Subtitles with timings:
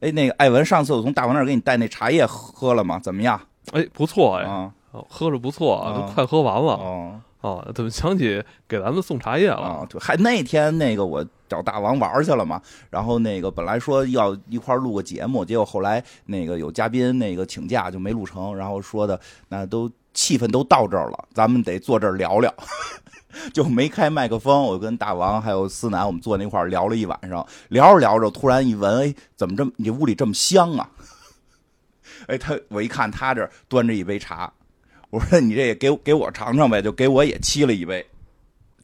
[0.00, 3.00] 哎，那个艾文，上次我从大王那儿给你带那茶叶喝了吗？
[3.00, 3.40] 怎么样？
[3.72, 4.72] 哎，不错哎，啊，
[5.08, 7.72] 喝着不错，啊都快喝完了哦哦。
[7.74, 9.56] 怎么想起给咱们送茶叶了？
[9.56, 22.52] 啊，对，还那天那个我找大王玩去了嘛，然后那个本来说要一块儿录个节目，结果后来那个有嘉宾那个请假就没录成，然后说的那都气氛都到这儿了，咱们得坐这儿聊聊。
[23.52, 30.90] 就没开麦克风，我跟大王还有思南，我们坐那块儿聊了一晚上，聊着聊着，突然一闻，哎，怎么这么你这屋里这么香啊？
[32.26, 34.52] 哎，他我一看他这端着一杯茶，
[35.10, 38.06] 我说你这也给给我尝尝呗，就给我也沏了一杯。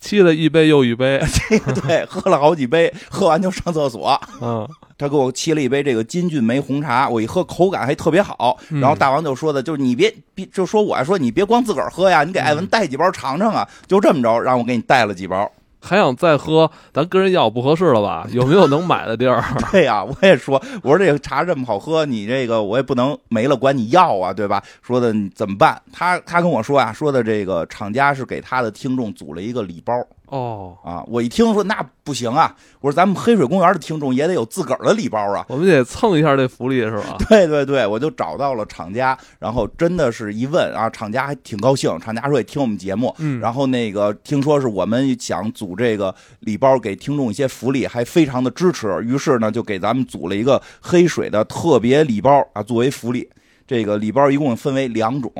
[0.04, 1.18] 沏了一杯又一杯，
[1.48, 4.20] 这个对，喝了好几杯，喝完就上厕所。
[4.42, 4.68] 嗯，
[4.98, 8.59] 他给我沏了一杯这个金骏眉红茶，我一喝口感还特别好。
[8.68, 13.66] 嗯然后大王就说的，就是你别别就说我呀，说你别光自个儿喝呀，你给艾文带几包尝尝啊。
[13.86, 15.50] 就这么着，让我给你带了几包。
[15.84, 18.27] 还想再喝，咱跟人要不合适了吧？
[18.33, 19.45] 有没有能买的地儿？
[19.70, 24.62] 对呀、我也说，我说这个茶这么好喝，你这个我也不能没了管你要啊，对吧？
[24.83, 25.80] 说的怎么办？
[25.93, 29.93] 他他跟我说啊、说的这个厂家是给他的听众组了一个礼包。
[30.35, 35.46] 哦，啊，我一听说那不行啊，我说咱们黑水公园的听众也得有自个儿的礼包啊。
[35.49, 37.16] 我们得蹭一下这福利是吧？
[37.30, 53.30] 对对对，我就找到了厂家，然后真的是一问啊，厂家还挺高兴，厂家说也听我们节目，嗯然后那个听说是我们想组这个礼包给听众一些福利，还非常的支持，于是呢就给咱们组了一个黑水的特别礼包啊，作为福利。
[53.69, 55.32] 这个礼包一共分为两种，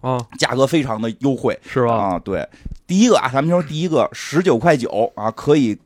[0.00, 1.94] 啊，价格非常的优惠，是吧？
[1.94, 2.44] 啊，对，
[2.90, 5.78] 第一个啊，咱们说第一个十九块九啊，可以，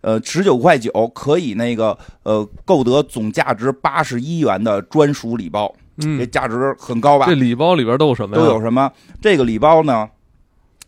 [0.00, 7.34] 呃，十九块九可以那个呃购得总价值八十一元的专属礼包，这嗯，价值很高吧这？
[7.36, 8.42] 礼包里边都有什么呀？
[8.42, 8.90] 都有什么？
[9.22, 10.08] 这个礼包呢，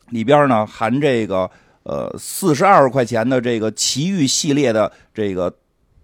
[0.09, 1.49] 里边呢含这个
[1.85, 5.55] 呃四十二块钱的这个奇遇系列的这个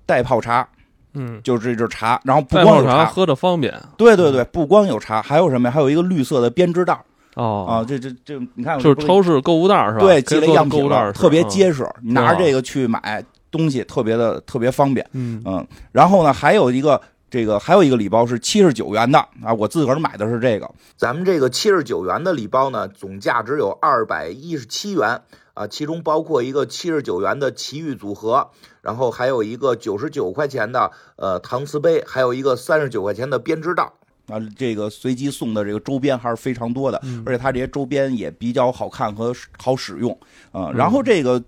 [0.06, 0.69] 袋泡茶，
[1.14, 5.73] 嗯，就是这就是茶，然后不光有茶，喝着方便对对对，不光有茶，还有什么呀？
[5.75, 6.97] 还有一个绿色的编织袋
[7.37, 10.07] 儿啊，哦，这这这，你看，就是超市购物袋儿是吧？
[10.07, 15.07] 对，可以做积累样品了，购物袋儿特别嗯结实，你拿着这个去买东西，特别的特别方便。
[15.13, 20.70] 嗯，嗯，然后呢，还有一个这个还有一个礼包是七十九元的啊，我自个儿买的是这个。
[20.96, 25.20] 咱们这个七十九元的礼包呢，总价值有二百一十七元
[25.55, 28.48] 啊，其中包括一个七十九元的奇遇组合，
[28.80, 33.92] 然后还有一个九十九块钱的呃搪瓷杯，还有一个三十九块钱的编织袋。
[34.29, 40.17] 啊，这个随机送的这个周边还是非常多的，嗯而且它这些周边也比较好看和好使用
[40.53, 41.42] 啊、然后这个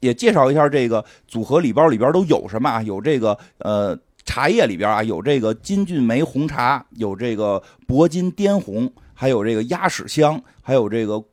[0.00, 2.82] 也介绍一下这个组合礼包里边都有什么啊？
[2.82, 11.24] 有这个呃茶叶里边啊，有这个金骏眉红茶，有这个铂金滇红，还有这个鸭屎香，还有这个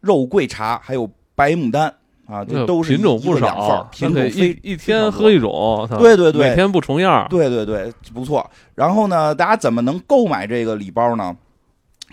[0.00, 1.92] 肉桂茶，还有白牡丹
[2.26, 7.26] 啊，这这都是品种不少，品种非一一天喝一种，对对对每天不重样。
[7.28, 8.48] 对对对，不错。
[8.74, 11.36] 然后呢，大家怎么能购买这个礼包呢？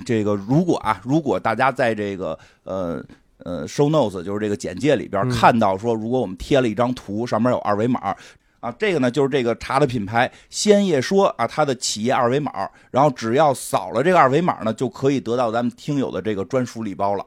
[0.05, 3.03] 这个如果啊，如果大家在这个呃
[3.37, 8.15] 呃 show notes 就是这个简介里边嗯看到说，如果我们贴了一张图，上面有二维码。
[8.59, 12.51] 啊，这个呢就是这个茶的品牌鲜叶说啊，它的企业二维码，
[12.91, 17.25] 然后只要扫了这个二维码呢，就可以得到咱们听友的这个专属礼包了。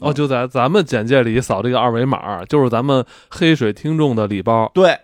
[0.00, 4.70] 哦，就在咱们简介里扫这个二维码，就是咱们黑水听众的礼包。
[4.74, 4.98] 对，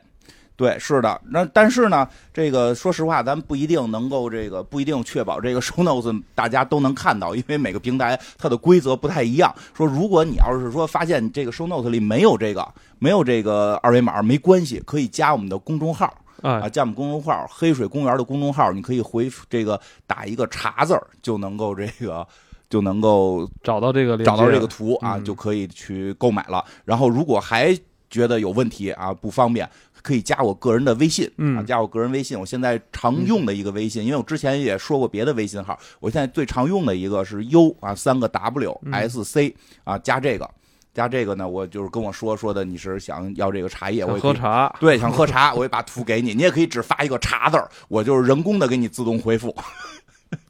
[0.56, 1.20] 对，是的。
[1.30, 9.54] 那但是呢，这个说实话，咱不一定能够这个不一定确保这个 show notes 大家都能看到，因为每个平台它的规则不太一样。
[9.74, 12.66] 说如果你要是说发现这个 show notes 里没有这个
[12.98, 16.12] 没有这个二维码，没关系，可以加我们的公众号。
[16.42, 22.24] 啊，哎，加我们公众号“黑水公园”的公众号，你可以回复这个打一个“查”字儿，就能够这个
[22.68, 26.64] 就能够找到这个找到这个图啊，嗯就可以去购买了。
[26.84, 27.76] 然后如果还
[28.08, 29.68] 觉得有问题啊，不方便，
[30.02, 40.48] 可以加我个人的微信，嗯啊，加我个人微信，我现在常用的一个微信，因为我之前也说过别的微信号，我现在最常用的一个是 U 啊，三个 W 嗯 S C 啊，加这个。
[40.94, 49.54] 加这个呢，我就是跟我说说的，你是想要这个茶叶，我喝茶，对，想喝茶，我也把图给你，你也可以只发一个茶字儿，我就是人工的给你自动回复。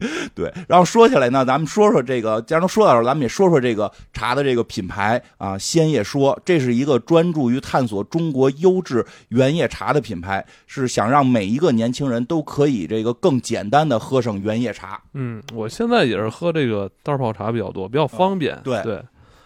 [0.35, 15.00] 对，然后说起来呢，咱们说说这个，既然都说到这儿，咱们也说说这个茶的这个品牌啊，鲜叶说，这是一个专注于探索中国优质原叶茶的品牌，是想让每一个年轻人都可以这个更简单的喝上原叶茶。
[15.15, 18.59] 嗯，我现在也是喝这个袋泡茶比较多，比较方便。
[18.62, 19.03] 对对，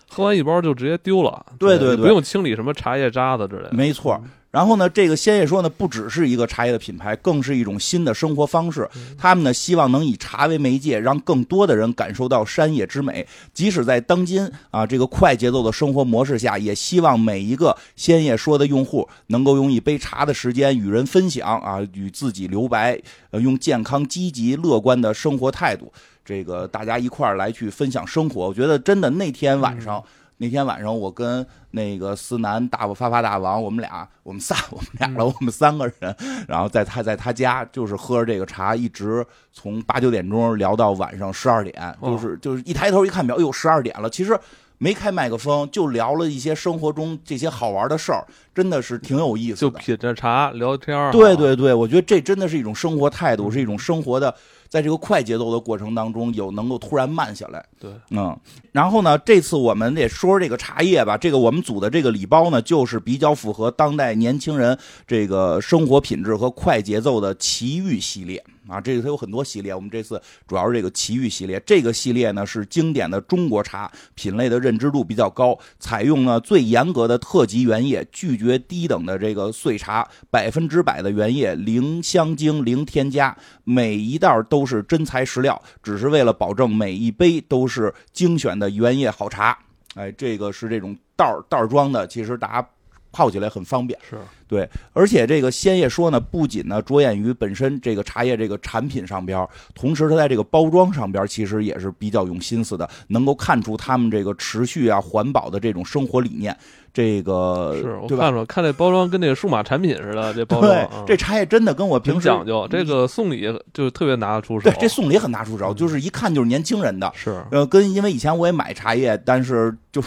[0.08, 1.44] 喝完一包就直接丢了。
[1.58, 3.70] 对对对不用清理什么茶叶渣子之类的。
[3.72, 4.20] 没错。
[4.50, 8.88] 然后呢，这个鲜叶说呢，不只是一个茶叶的品牌，更是一种新的生活方式。
[9.16, 13.24] 他们呢，希望能以茶为媒介，让更多的人感受到山野之美。
[13.54, 23.00] 即使在当今啊这个快节奏的生活模式下，也希望每一个鲜叶说的用户能够用一杯茶的时间与人分享啊，与自己留白，
[23.30, 25.92] 呃，用健康、积极、乐观的生活态度，
[26.24, 28.48] 这个大家一块儿来去分享生活。
[28.48, 30.02] 我觉得真的那天晚上。
[30.42, 36.16] 那天晚上，我跟那个思南大发发大王，我们俩，我们仨，我们俩了，我们三个人，
[36.48, 39.22] 然后在他在他家，就是喝着这个茶，一直
[39.52, 44.08] 从八九点钟聊到晚上十二点，就是就是一抬头一看表，哎呦，十二点了。
[44.08, 44.38] 其实
[44.78, 49.70] 没开麦克风，就聊了一些生活中这些好玩的事儿，真的是挺有意思的。
[49.70, 54.34] 就品着茶聊天对对对，我觉得这真的是一种生活态度，是一种生活的。
[54.70, 57.62] 在这个快节奏的过程当中，有能够突然慢下来。
[57.80, 58.38] 对，嗯，
[58.72, 61.16] 然后呢，这次我们得说这个茶叶吧。
[61.16, 68.44] 这个我们组的这个礼包呢，就是比较符合当代年轻人这个生活品质和快节奏的奇遇系列。
[68.68, 71.60] 啊，这个它有很多系列，我们这次主要是这个奇遇系列。
[71.66, 89.56] 这个系列呢是经典的中国茶品类的认知度比较高，采用了最严格的特级原液，拒绝低等的这个碎茶，百分之百的原叶，零香精，零添加，每一袋都是真材实料，只是为了保证每一杯都是精选的原叶好茶。
[89.94, 92.68] 哎，这个是这种袋儿袋儿装的，其实打
[93.12, 93.98] 泡起来很方便。
[94.08, 94.16] 是。
[94.46, 99.46] 对，而且这个鲜叶说呢，不仅呢着眼于本身这个茶叶这个产品上边，
[99.76, 106.56] 同时它在这个包装上边其实也是比较用心思的，能够看出他们这个持续啊环保的这种生活理念。
[106.92, 111.04] 这个是我看着看这包装跟那个数码产品似的，这包装。
[111.06, 114.68] 这茶叶真的跟我平时讲究，这个送礼就特别拿得出手。
[114.68, 117.08] 对，这送礼很拿出手，就是一看就是年轻人的。
[117.14, 120.02] 是，呃，跟因为以前我也买茶叶，但是就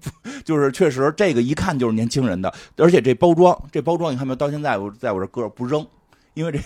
[0.44, 3.82] 就是确实这个一看就是年轻人的，而且这包装这。
[3.82, 4.36] 包装你看没有？
[4.36, 5.84] 到现在我在我这搁着不扔，
[6.34, 6.58] 因为这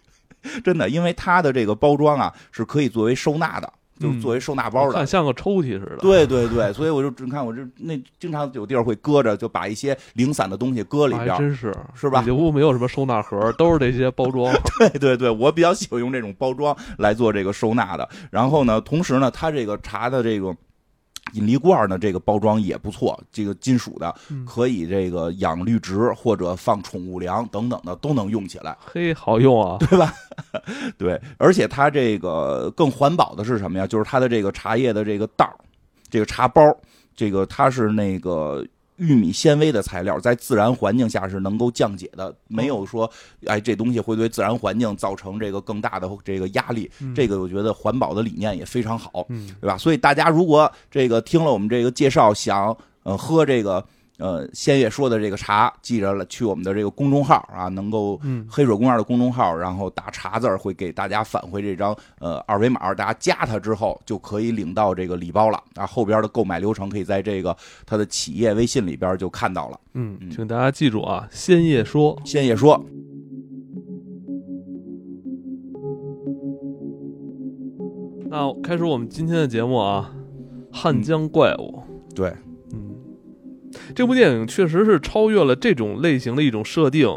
[0.60, 5.96] 真的，因为它的这个包装啊是可以作为收纳的，就是作为收纳包的，像个抽屉似的。
[6.00, 12.22] 对对对，所以我就你看我这那经常有地儿会搁着，就把一些零散的东西搁里边，真是是吧？
[12.22, 14.54] 几乎没有什么收纳盒，都是这些包装。
[14.78, 18.06] 对对对，我比较喜欢用这种包装来做这个收纳的。
[18.30, 20.54] 然后呢，同时呢，它这个茶的这个。
[21.32, 24.14] 引力罐呢，这个包装也不错，这个金属的，
[24.46, 28.76] 可以这个养绿植或者放宠物粮等等的都能用起来。
[28.80, 30.12] 嘿，好用啊， 对吧？
[30.96, 33.86] 对，而且它这个更环保的是什么呀？
[33.86, 35.54] 就是它的这个茶叶的这个袋儿，
[36.10, 36.62] 这个茶包，
[37.14, 38.64] 这个它是那个。
[38.98, 43.10] 玉米纤维的材料在自然环境下是能够降解的，没有说，
[43.46, 46.90] 哎，这东西会对自然环境造成这个更大的这个压力。
[47.14, 49.26] 这个我觉得环保的理念也非常好，
[49.60, 49.78] 对吧？
[49.78, 53.84] 所以大家如果这个听了我们这个介绍，想呃喝这个。
[54.18, 65.86] 呃，仙叶说的这个茶，记着了，去我们的这个公众号啊，能够黑水公园的公众号，然后打茶字会给大家返回这张呃二维码，大家加他之后就可以领到这个礼包了啊。
[65.86, 67.56] 后边的购买流程可以在这个
[67.86, 69.80] 他的企业微信里边就看到了。
[69.94, 72.84] 嗯，请大家记住啊，仙叶说，仙叶说。
[78.30, 80.12] 那开始我们今天的节目啊，
[80.72, 81.82] 汉江怪物，
[82.14, 82.34] 对。
[83.94, 87.08] 这部电影确实是超越了这种类型的一种设定，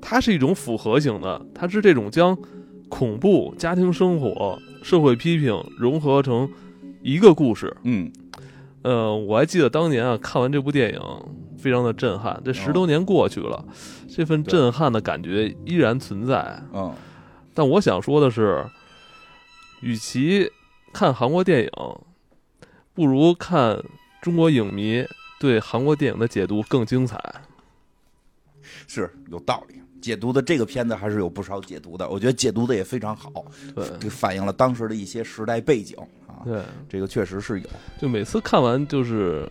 [0.00, 2.36] 它是一种复合型的，它是这种将
[2.88, 6.50] 恐怖、家庭生活、社会批评融合成
[7.02, 7.76] 一个故事。
[7.84, 8.10] 嗯，
[8.82, 11.00] 呃，我还记得当年啊，看完这部电影，
[11.58, 12.40] 非常的震撼。
[12.44, 13.64] 这十多年过去了，
[14.08, 16.62] 这份震撼的感觉依然存在。
[16.72, 16.94] 嗯，
[17.52, 18.64] 但我想说的是，
[19.80, 20.50] 与其
[20.92, 21.70] 看韩国电影，
[22.94, 23.82] 不如看
[24.22, 25.04] 中国影迷。
[25.38, 27.18] 对韩国电影的解读更精彩，
[28.86, 29.74] 是有道理。
[30.00, 35.96] 解读的这个片子还是有不少解读的，我觉得解读的也非常好，对，反映了当时的一些时代背景
[36.28, 36.44] 啊。
[36.44, 37.68] 对，这个确实是有。
[37.98, 39.48] 就每次看完就是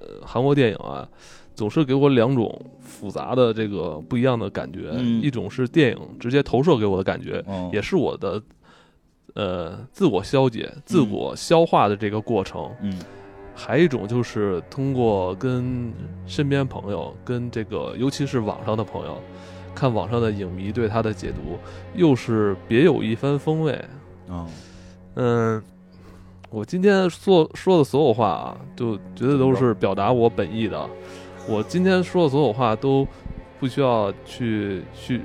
[0.00, 1.06] 呃韩国电影啊，
[1.54, 4.92] 总是给我两种复杂的这个不一样的感觉。
[5.20, 8.42] 一种是电影直接投射给我的感觉，也是我的
[9.34, 12.74] 呃自我消解、自我消化的这个过程。
[12.80, 12.98] 嗯。
[13.60, 15.92] 还一种就是通过跟
[16.28, 19.20] 身边朋友、跟这个尤其是网上的朋友，
[19.74, 21.58] 看网上的影迷对他的解读，
[21.96, 23.84] 又是别有一番风味。
[24.28, 24.46] 嗯，
[25.16, 25.62] 嗯，
[26.50, 30.88] 我今天说说的所有话啊，就绝对都是表达我本意的。
[31.48, 33.04] 我今天说的所有话都
[33.58, 35.20] 不需要去去。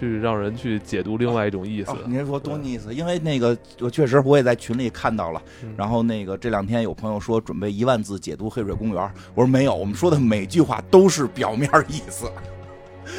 [0.00, 1.92] 去让人去解读另外一种意思。
[2.06, 2.94] 您说多意思？
[2.94, 5.42] 因为那个我确实我也在群里看到了。
[5.76, 9.04] 然后那个这两天有朋友说准备一万字解读《黑水公园》，
[9.34, 12.30] 我说没有，我们说的每句话都是表面意思。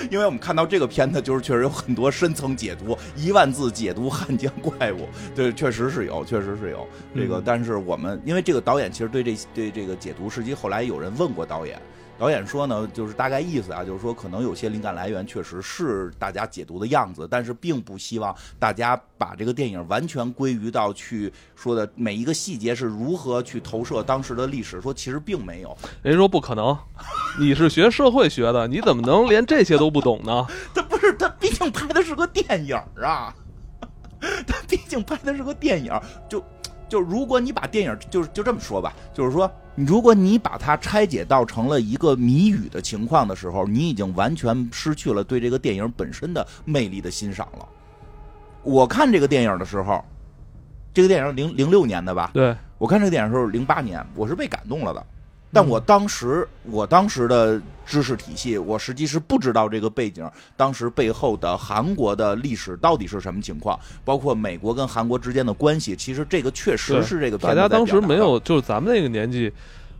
[0.09, 7.39] 因为我们看到这个片子，就是确实有很多深层解读，一万字解读汉江怪物，对，确实是有，确实是有这个。
[7.45, 11.79] 但是我们因为这个导演其实对这对这个解读，实际后来有人问过导演。
[12.21, 24.79] 导演说呢，就是大概意思啊，就是说可能有些灵感来源确实是大家解读的样子，但是并不希望大家把这个电影完全归于到去说的每一个细节是如何去投射当时的历史。
[24.79, 26.77] 说其实并没有，人说不可能，
[27.39, 30.45] 你是学社会学的，你怎么能连这些都不懂呢？
[30.75, 33.33] 他不是，他毕竟拍的是个电影啊，
[34.45, 35.91] 他毕竟拍的是个电影，
[36.29, 36.39] 就。
[36.91, 47.65] 就如果你把电影就是就这么说吧，就是说，如果你把它拆解到成了一个谜语的情况的时候，你已经完全失去了对这个电影本身的魅力的欣赏了。
[48.61, 50.03] 我看这个电影的时候，
[50.93, 52.29] 这个电影零零六年的吧？
[52.33, 55.01] 对，我看这个电影的时候零八年，我是被感动了的。
[55.53, 65.95] 但我当时，我当时的知识体系，我实际是不知道这个背景，当时背后的韩国的历史到底是什么情况，包括美国跟韩国之间的关系。
[65.95, 67.37] 其实这个确实是这个。
[67.37, 69.51] 大家当时没有，就是咱们那个年纪，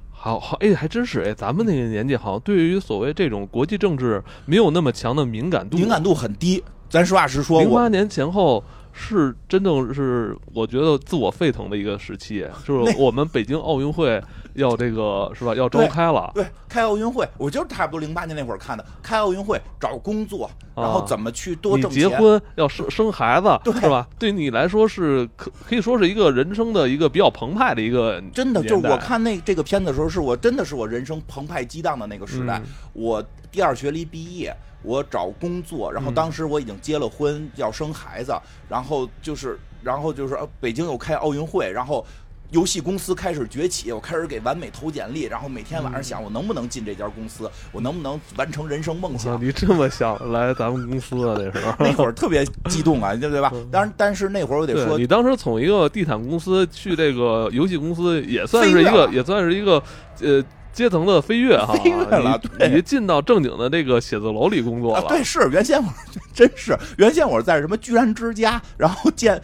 [0.10, 6.63] 好好哎，还真是哎，咱们那个年纪好像对于所谓这种国际政治没有那么强的敏感度，敏感度很低。
[6.89, 8.63] 咱实话实说，零八年前后。
[8.93, 14.21] 是真正是我觉得自我沸腾的一个时期，就是我们北京奥运会
[14.53, 15.55] 要这个是吧？
[15.55, 18.86] 要召开了，对，开奥运会，我就是差不多零八年那会儿看的。
[19.01, 22.01] 开奥运会找工作，然后怎么去多挣钱？
[22.01, 23.48] 结婚要生生孩子，
[23.79, 24.07] 是吧？
[24.19, 28.21] 对你来说是可可以说是一个人生的一个比较澎湃的一个。
[28.33, 32.62] 真的，就是我看那这个片子的时候，是我真的是我人生澎湃激荡的那个时代。
[32.93, 34.55] 我第二学历毕业。
[34.83, 38.33] 我找工作，然后当时我已经结了婚，要生孩子，
[38.67, 42.05] 然后就是，然后就是北京又开奥运会，然后
[42.51, 49.39] 游戏公司开始崛起，我开始给完美投简历，然后每天晚上想我能不能进这家公司，我能不能完成人生梦想？
[49.41, 51.35] 你这么想来咱们公司啊？
[51.38, 53.53] 那时候那会儿特别激动啊，对 对吧？
[53.71, 59.81] 当然，但是那会儿我得说，你当时从一个地毯公司去这个游戏公司，也算是一个，也算是一个
[60.21, 60.43] 呃。
[60.73, 61.73] 阶层的飞跃哈，
[62.69, 65.05] 你进到正经的这个写字楼里工作了。
[65.07, 65.93] 对，是原先我
[66.33, 69.39] 真是原先我是在什么居然之家，然后建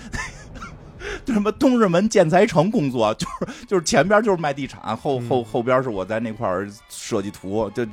[1.25, 7.85] 就什么东直门建材城工作，就是就是前边就是卖地产，后后后边是我在那块儿设计图，就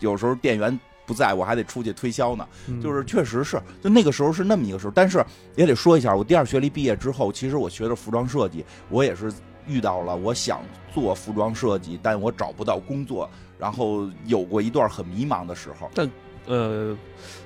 [0.00, 2.46] 有时候店员不在我还得出去推销呢。
[2.82, 4.92] 就是确实是，就那个时候是那么一个时候。
[4.94, 5.24] 但是
[5.56, 9.32] 也得说一下，我第二学历毕业之后，其实我学的服装设计，我也是。
[9.70, 10.60] 遇到了我想
[10.92, 15.88] 做服装设计，但我找不到工作，然后有过一段很迷茫的时候。
[15.94, 16.10] 但
[16.46, 16.96] 呃，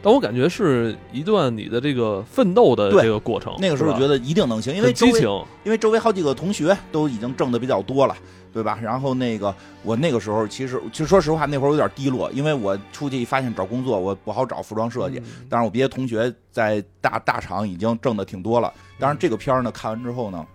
[0.01, 3.55] 但我感觉是一段你的这个奋斗的这个过程。
[3.59, 5.29] 那个时候觉得一定能行，因为激情，
[5.65, 8.17] 因为周围好几个同学都已经挣的比较多了，
[8.51, 8.79] 对吧？
[8.81, 15.21] 然后那个我那个时候其实其实说实话，那会儿有点低落，因为我出去发现找工作我不好找服装设计。
[15.51, 18.73] 但是我别的同学在大大厂已经挣的挺多了。
[18.99, 20.47] 当然这个片儿呢看完之后呢。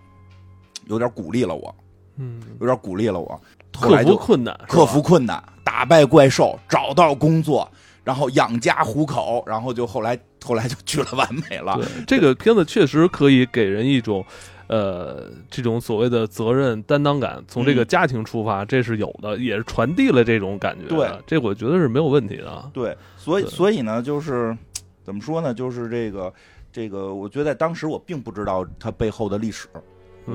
[0.89, 1.74] 有点鼓励了我，
[2.17, 3.39] 嗯，有点鼓励了我。
[3.72, 7.69] 克服困难，克服困难，打败怪兽，找到工作，
[8.03, 11.79] 然后养家糊口，然后就后来后来就去了完美了。
[12.08, 14.25] 这个片子确实可以给人一种，
[14.67, 17.41] 呃，这种所谓的责任担当感。
[17.48, 20.88] 从这个家庭出发，这是有的，也是传递了这种感觉。
[20.88, 22.72] 对，这我觉得是没有问题的。
[22.74, 24.58] 对，所以所以呢，就是
[25.03, 25.53] 怎么说呢？
[25.53, 26.34] 就是这个
[26.74, 29.67] 这个，我觉得在当时我并不知道它背后的历史。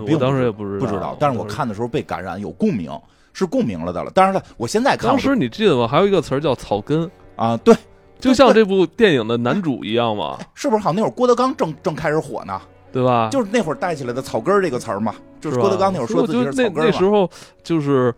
[0.03, 2.91] 我当时也不知不知道，但是我看的时候被感染，有共鸣，
[3.33, 4.11] 是共鸣了的了。
[4.11, 5.87] 当然了，我现在看，当时你记得吗？
[5.87, 7.75] 还有一个词儿叫草根啊，对，
[8.19, 10.83] 就像这部电影的男主一样嘛， 是不是？
[10.83, 12.61] 好像那会儿郭德纲正正开始火呢，
[12.93, 13.29] 对吧？
[13.31, 17.29] 就是那会儿带起来的“草根”这个词儿嘛，就是郭德纲那会儿说自己是草根那时候
[17.63, 18.15] 就是，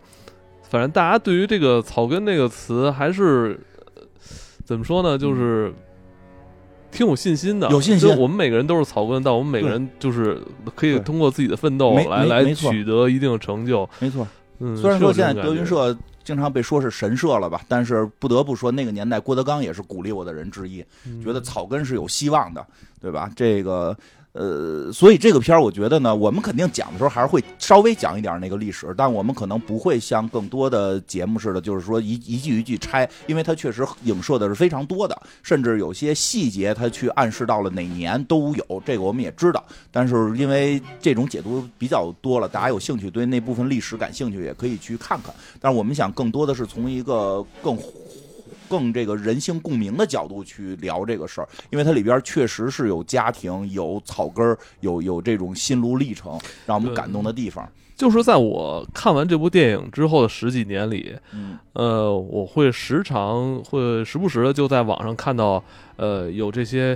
[0.63, 3.59] 反正大家对于这个“草根”那个词还是
[4.65, 5.17] 怎么说呢？
[5.17, 5.73] 就是。
[6.91, 8.09] 挺有信心的，有信心。
[8.17, 10.41] 我们每个人都是草根，但我们每个人就是
[10.75, 13.87] 可以通过自己的奋斗来来取得一定成就。
[13.99, 14.27] 没错，
[14.59, 14.75] 嗯。
[14.77, 20.83] 虽然说现在德云社经常被说是神社了吧，但是不得不说，那个年代郭德纲也是鼓励我的人之一，
[21.23, 22.65] 觉得草根是有希望的，
[23.01, 23.29] 对吧？
[23.35, 23.95] 这个。
[24.37, 39.63] 呃，所以这个片儿，我觉得呢，我们肯定讲的时候还是会稍微讲一点那个历史，但我们可能不会像更多的节目似的，就是说一一句一句拆，因为它确实影射的是非常多的，甚至有些细节它去暗示到了哪年都有，这个我们也知道。
[39.91, 45.33] 但是因为这种解读比较多了，大家有兴趣对那部分历史感兴趣，也可以去看看。
[45.59, 47.75] 但是我们想更多的是从一个更
[48.69, 57.67] 更这个人性共鸣的角度去聊这个事儿，因为它里边确实是有家庭、有草根儿、有有这种心路历程，让我们感动的地方。
[57.95, 65.63] 就是在我看完这部电影之后的十几年里，嗯，呃，我会时常会时不时的就在网上看到，
[65.95, 66.95] 呃，有这些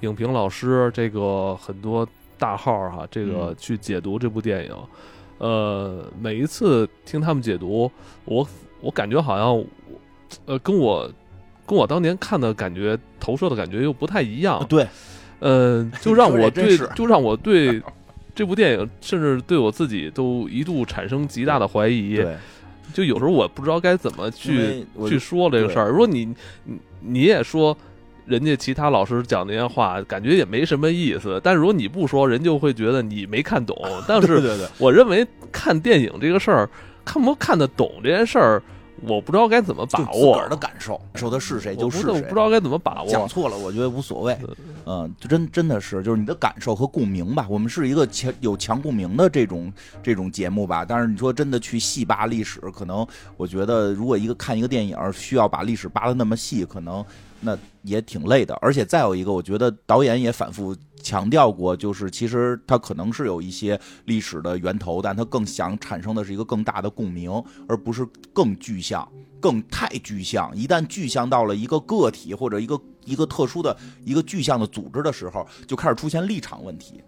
[0.00, 2.06] 影评老师，这个很多
[2.38, 4.76] 大号哈，这个去解读这部电影，
[5.38, 7.90] 呃，每一次听他们解读，
[8.26, 8.46] 我
[8.82, 9.64] 我感觉好像，
[10.46, 11.10] 呃，跟我
[11.66, 14.86] 跟我当年看的感觉投射的感觉又不太一样，对，
[15.40, 17.82] 呃，就 让我对，就让我对。
[18.36, 22.36] 这部电影甚至对我自己都一度产生极大的怀疑，对
[22.92, 25.88] 就有时候我不知道该怎么去去说这个事儿。
[25.88, 27.76] 如果你你你也说
[28.26, 31.40] 人家其他老师讲那些话，感觉也没什么意思。
[31.44, 33.76] 但是如果你不说，人就会觉得你没看懂。
[34.08, 36.68] 但是我认为看电影这个事儿，
[37.04, 38.60] 看不看得懂这件事儿。
[39.06, 42.10] 我不知道该怎么把握自个儿的感受，受的是谁就是谁。
[42.10, 44.36] 我不知道该怎么把握，讲错了我觉得无所谓。
[44.86, 47.46] 嗯，就真真的是，就是你的感受和共鸣吧。
[47.48, 50.84] 我们是一个强有强共鸣的这种这种节目吧。
[50.84, 53.06] 但是你说真的去细扒历史，可能
[53.36, 57.04] 我觉得如果一个看一个电影需要把历史扒的那么细，可能
[57.40, 58.54] 那也挺累的。
[58.60, 60.76] 而且再有一个，我觉得导演也反复。
[61.04, 67.30] 强调过，就是其实它可能是有一些历史的源头，但它更想产生的是一个更大的共鸣，
[67.68, 69.06] 而不是更具象、
[69.38, 70.50] 更太具象。
[70.56, 77.04] 一旦具象到了一个个体或者一个一个特殊的一个具象的组织的时候，就开始出现立场问题，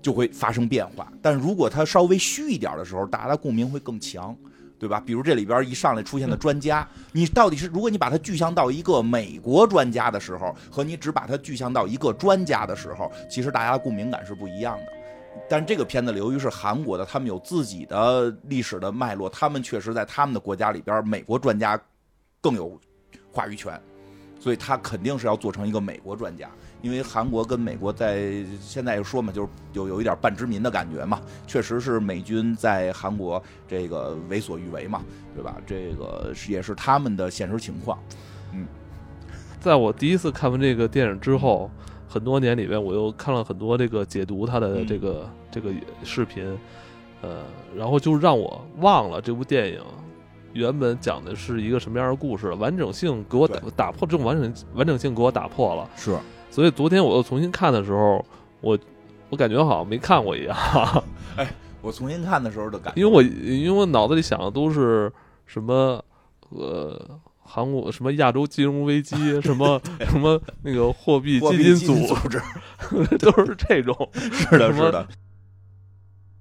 [0.00, 1.12] 就会发生变化。
[1.20, 4.34] 但如果它稍微虚一点的时候，大家的共鸣会更强。
[4.78, 5.00] 对吧？
[5.04, 14.92] 比如这里边一上来出现的专家，你到底是如果你把它具象到一个美国专家的时候，和你只把它具象到一个专家的时候，其实大家的共鸣感是不一样的。
[15.48, 21.80] 但这个片子由于是韩国的，他们有自己的历史的脉络，他们确实在他们的国家里边，美国专家
[22.40, 22.78] 更有
[23.30, 23.80] 话语权，
[24.40, 26.50] 所以他肯定是要做成一个美国专家。
[26.86, 35.02] 因为韩国跟美国在现在说嘛，就是有有一点半殖民的感觉嘛，确实是美军在韩国这个为所欲为嘛，
[35.34, 35.56] 对吧？
[35.66, 37.98] 这个也是他们的现实情况。
[38.52, 38.68] 嗯，
[39.58, 41.68] 在我第一次看完这个电影之后，
[42.08, 45.72] 很多年里边，我又看了很多这个解读他的这个这个
[46.04, 46.56] 视频，
[47.20, 47.42] 呃，
[47.76, 49.80] 然后就让我忘了这部电影
[50.52, 56.16] 原本讲的是一个什么样的故事，完整性给我打打破这种完整完整性给我打破了，是。
[56.56, 58.24] 所以昨天我又重新看的时候，
[58.62, 58.78] 我
[59.28, 60.56] 我感觉好像没看过一样。
[61.36, 61.46] 哎，
[61.82, 65.12] 我重新看的时候的感觉，因为我因为我脑子里想的都是
[65.44, 66.02] 什么
[66.48, 72.40] 呃韩国什么亚洲金融危机，什么 什么那个货币基金组织，
[73.20, 73.94] 都是这种。
[74.16, 75.06] 是的，是的。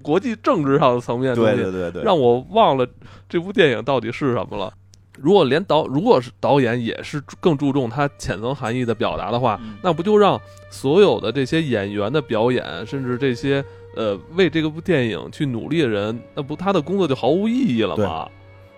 [0.02, 2.88] 国际政治上的层面，对对对对，让我忘了
[3.28, 4.74] 这部电影到底是什么了。
[5.18, 13.64] 如果连导，如果是导演也是更注重他浅层含义的表达的话，那不就让所有的这些演员的表演，甚至这些
[13.96, 18.28] 呃为这个部电影去努力的人，那不他的工作就毫无意义了吗？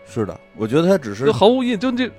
[0.06, 1.78] 是的，我觉得他只是就毫无意义。
[1.78, 2.10] 就这，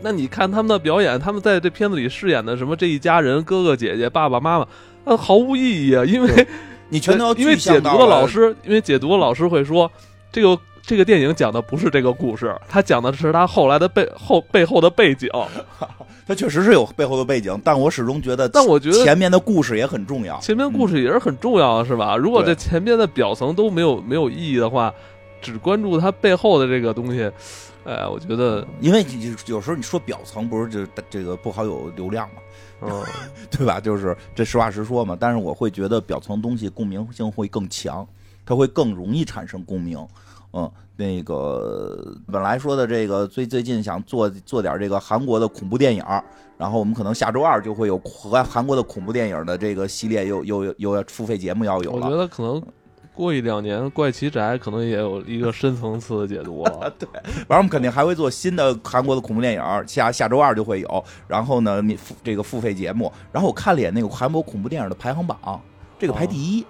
[0.00, 4.66] 那你看他们的表演，他们在这片子里饰演的什么这一家人，哥哥姐姐、爸爸妈妈，
[5.04, 6.04] 那毫无意义啊！
[6.04, 6.46] 因为
[6.88, 9.90] 你全都因为解读的老师，因为解读的老师会说
[10.30, 10.58] 这个。
[10.82, 15.28] 这个电影讲的不是这个故事，他讲的是他后来的背后背后的背景。
[16.26, 20.38] 他确实是有背后的背景，但我始终觉得，但我觉得前面的故事也很重要。
[20.38, 22.16] 前面故事也是很重要的，是吧？
[22.16, 24.94] 如果这前面的表层都没有没有意义的话，
[25.42, 27.28] 只关注它背后的这个东西，
[27.84, 32.42] 哎，我觉得，因为你有时候你说表层不是就这个不好有流量嘛，
[32.82, 33.02] 嗯，
[33.50, 33.80] 对吧？
[33.80, 35.16] 就是这实话实说嘛。
[35.18, 38.06] 但是我会觉得表层东西共鸣性会更强，
[38.46, 39.98] 它会更容易产生共鸣。
[40.52, 46.04] 嗯，那个本来说的这个最最近想做做点这个韩国的恐怖电影，
[46.56, 52.06] 然后我们可能下周二就会有和韩国的恐怖电影的这个系列又又又要付费节目要有了。
[52.06, 52.60] 我觉得可能
[53.14, 56.92] 过一两年，怪奇宅可能也有一个深层次的解读了。
[56.98, 57.08] 对，
[57.46, 61.04] 反正我们肯定还会做新的韩国的恐怖电影，下下周二就会有。
[61.28, 65.60] 然后呢，你付这个付费节目，然后我看了眼那个韩国恐怖电影的排行榜，
[65.98, 66.66] 这个排第一。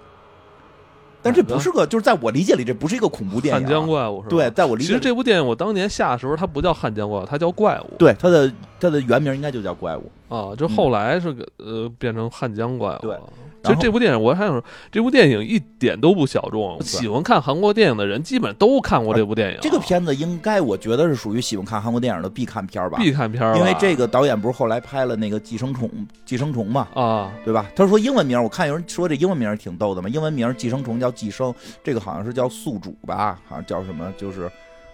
[1.23, 3.61] 但这不是个，就是在我理解里，这不是一个恐怖电影。
[3.61, 4.27] 汉江怪物是吧？
[4.29, 7.97] 对，在我理解，其实这部电影我当年下的时候，它不叫汉江怪物，它叫怪物。
[7.97, 12.99] 对，它的它的原名应该就叫怪物啊，就后来是个呃变成汉江怪物。
[13.01, 13.17] 对。
[13.63, 16.81] 其实这部电影，我还想说，这部电影一点都不小众。
[16.81, 19.59] 喜欢看韩国电影的人，基本都看过这部电影。
[19.61, 22.97] 这个片子应该，我觉得是属于喜欢看韩国电影的必看片吧？
[22.97, 25.87] 必看片因为这个导演不是后来拍了那个《寄生虫》
[26.25, 26.87] 《寄生虫》嘛？
[26.95, 27.67] 啊，对吧？
[27.75, 30.09] 他说英文名，我看有人说这英文名挺逗的嘛。
[30.09, 33.39] 英文名《寄生虫》叫寄生，这个好像是叫宿主吧？
[33.47, 34.11] 好像叫什么？
[34.17, 34.49] 就是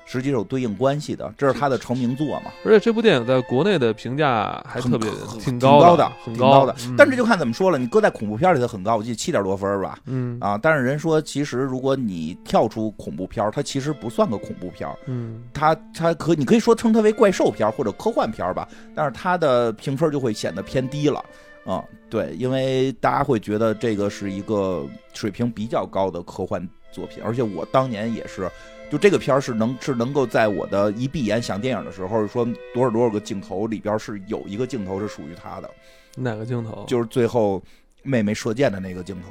[0.08, 2.52] 实际是有对应关系的，这是他的成名作嘛。
[2.64, 6.74] 而且这部电影在国内的评价还特别挺高的，很高的。
[6.98, 10.00] 但这就看怎么说了，你搁在恐怖片里头很高，我记得七点多分吧。
[10.06, 14.90] 嗯啊，但是人说其实如果你跳出恐怖片，它其实不算个恐怖片。
[15.08, 18.66] 嗯，它它可你可以说称它为怪兽片或者科幻片吧，
[18.96, 21.22] 但是它的评分就会显得偏低了。
[21.66, 28.50] 啊，对，因为大家会觉得这个是一个水平比较高的科幻作品，而且我当年也是。
[28.90, 35.70] 就这个片儿是能是能够在我的一闭眼想电影的时候，说多少多少个镜头里边是有一个镜头是属于他的，
[36.16, 36.86] 哪个镜头？
[36.88, 37.62] 就是最后
[38.04, 39.30] 妹妹射箭的那个镜头，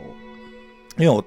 [0.99, 1.25] 因为我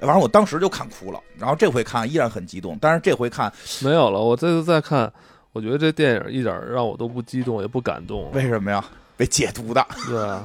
[0.00, 4.18] 反正我当时就看哭了，然后这回看依然很激动，但是这回看没有了。
[4.18, 5.12] 我这次再看，
[5.52, 8.30] 我觉得这电影一点让我都不激动，也不感动。
[8.32, 8.82] 为什么呀？
[9.16, 9.86] 被解读的。
[10.08, 10.44] 对啊。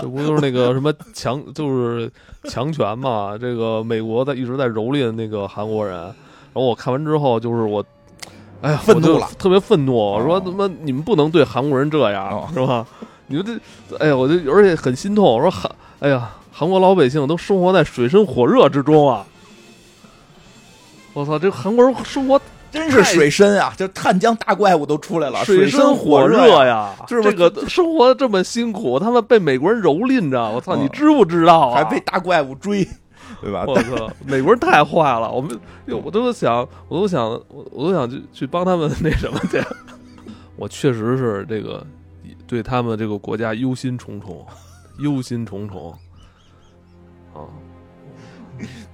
[0.00, 2.10] 这不就是那个什么强，就是
[2.50, 3.38] 强权嘛？
[3.40, 6.14] 这个美国在一直在蹂躏那个韩国人，然
[6.54, 7.84] 后我看完之后，就是我，
[8.60, 12.84] 哎呀，愤怒了，特别愤怒，我说他妈你们不能对韩国人这样，是吧？
[13.28, 13.44] 你说
[13.88, 19.24] 这，哎呀，我就而且很心痛，我说韩，哎呀，韩国老百姓都生活在水深火热之中啊！
[21.12, 22.40] 我操，这韩国人生活。
[22.74, 23.72] 真是水深啊！
[23.76, 26.92] 就探江大怪物都出来了，水深火热呀！
[27.06, 30.74] 就是这个生活这么辛苦，他们被美国人蹂躏着，我操！
[30.74, 31.76] 你知不知道啊？
[31.76, 32.84] 还被大怪物追，
[33.40, 33.64] 对吧？
[33.66, 34.10] 我操！
[34.26, 35.56] 美国人太坏了，我们
[35.86, 39.62] 我都想，我都想，我我都想去去帮他们那什么去。
[40.56, 41.86] 我确实是这个
[42.46, 44.44] 对他们这个国家忧心忡忡，
[44.98, 45.92] 忧心忡忡
[47.32, 47.46] 啊！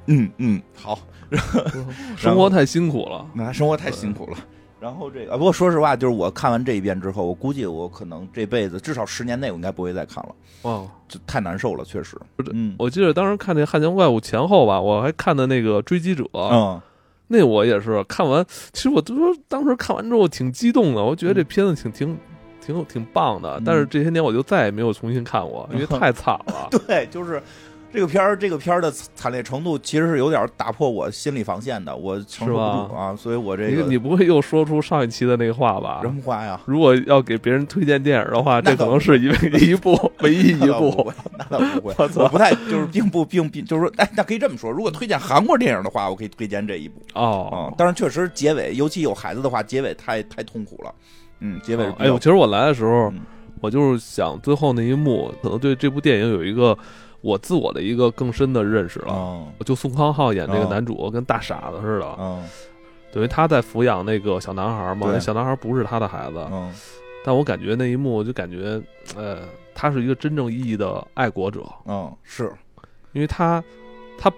[0.06, 0.98] 嗯嗯，好。
[2.16, 4.36] 生活太辛苦了，那生活太辛苦了。
[4.80, 10.34] 然后这个，不过说实话，就是我看完这一遍之后，我估计我可能这辈子至少十年内我应该不会再看了。
[10.62, 12.16] 哇，这太难受了，确实。
[12.52, 16.24] 嗯，我记得当时看那《汉江怪物》前后吧，我还看的那个《追击者》。
[16.32, 16.80] 嗯，
[17.28, 22.18] 那我也是看完，其实我都说当时看完之后挺激动的，我觉得这片子挺挺
[22.64, 23.60] 挺挺棒的。
[23.62, 26.68] 但是这些年我就再也没有重新看过，因为 太惨了。
[26.70, 27.42] 对，就是。
[27.92, 36.00] 这个片儿，这个片儿的惨烈程度其实是有点打破我心理防线的，我承受不住啊，所以我这个你不会又说出上一期的那个话吧？
[36.02, 36.60] 什么话呀？
[36.66, 47.74] 如果要给别人推荐电影的话，这可能是一一部唯一一部，那倒不会，我不太就是并不并并就是说，哎，那可以这么说，如果推荐韩国电影的话，我可以推荐这一部哦。
[47.76, 50.94] 但是确实结尾，尤其有孩子的话，结尾太太痛苦了。
[51.40, 53.12] 嗯，结尾哎呦，其实我来的时候，
[53.60, 56.78] 我就是想最后那一幕，可能对这部电影有一个。
[57.22, 62.42] 我自我的一个更深的认识了，就宋康昊演这个男主跟大傻子似的，
[63.12, 66.48] 等于他在抚养那个小男孩嘛，那小男孩不是他的孩子，
[67.24, 68.80] 但我感觉那一幕就感觉，
[69.16, 69.40] 呃，
[69.74, 72.50] 他是一个真正意义的爱国者，嗯，是。
[73.12, 73.62] 因为他
[74.16, 74.32] 他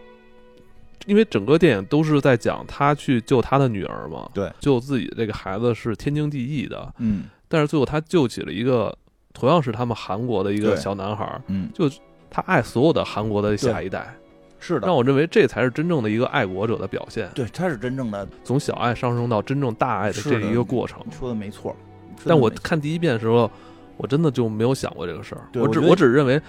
[1.06, 8.92] 因为整个电影都是在讲他去救他的女儿嘛，对，救自己这个孩子是天经地义的，嗯，但是最后他救起了一个
[9.32, 11.88] 同样是他们韩国的一个小男孩，嗯，就。
[12.34, 14.14] 他爱所有的韩国的下一代，
[14.58, 17.28] 是的，让我认为这才是真正的一个爱国者的表现。
[17.34, 20.98] 对，他是真正的从小爱上升到真正大爱的这一个过程。
[21.10, 21.76] 说的没错，
[22.24, 23.50] 但我看第一遍的时候，
[23.98, 25.42] 我真的就没有想过这个事儿。
[25.60, 26.40] 我只我只认为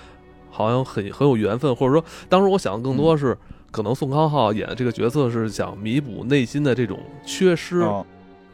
[0.49, 3.37] 好像很很有缘分，或者说当时我想的更多是，
[3.69, 8.05] 可能宋康昊演的这个角色是想弥补内心的这种缺失，有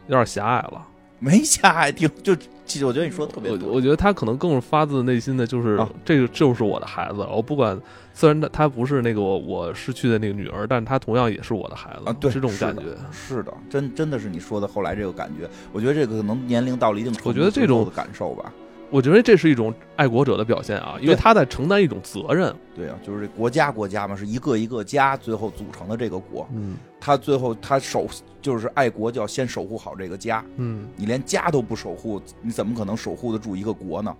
[0.08, 0.84] 点狭隘了。
[1.20, 3.70] 没瞎爱听，就其实我觉得你说的特别多。
[3.70, 7.26] 我觉得他可能更是发自内心的，就是这个就是我的孩子。
[7.30, 7.78] 我不管，
[8.14, 12.08] 虽然他他不是那个我我失去的那个女儿，但他同样也是我的孩子。
[12.08, 15.48] 啊，对，这种感觉是的，真真的是你说的后来这个感觉。
[15.72, 18.52] 我觉得这个可能年龄到了一定程度，我觉得这种感受吧。
[18.90, 22.54] 我觉得这是一种爱国者的表现啊，因为他在承担一种责任。
[22.74, 26.48] 对啊，就是这国家国家嘛，是一个一个家最后组成的这个国。
[26.52, 28.06] 嗯，他最后他守
[28.42, 30.44] 就是爱国，就要先守护好这个家。
[30.56, 34.14] 嗯，你连家都不守护，你怎么可能守护得住一个国呢？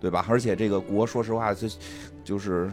[0.00, 0.26] 对吧？
[0.28, 1.68] 而且这个国，说实话，就
[2.24, 2.70] 就是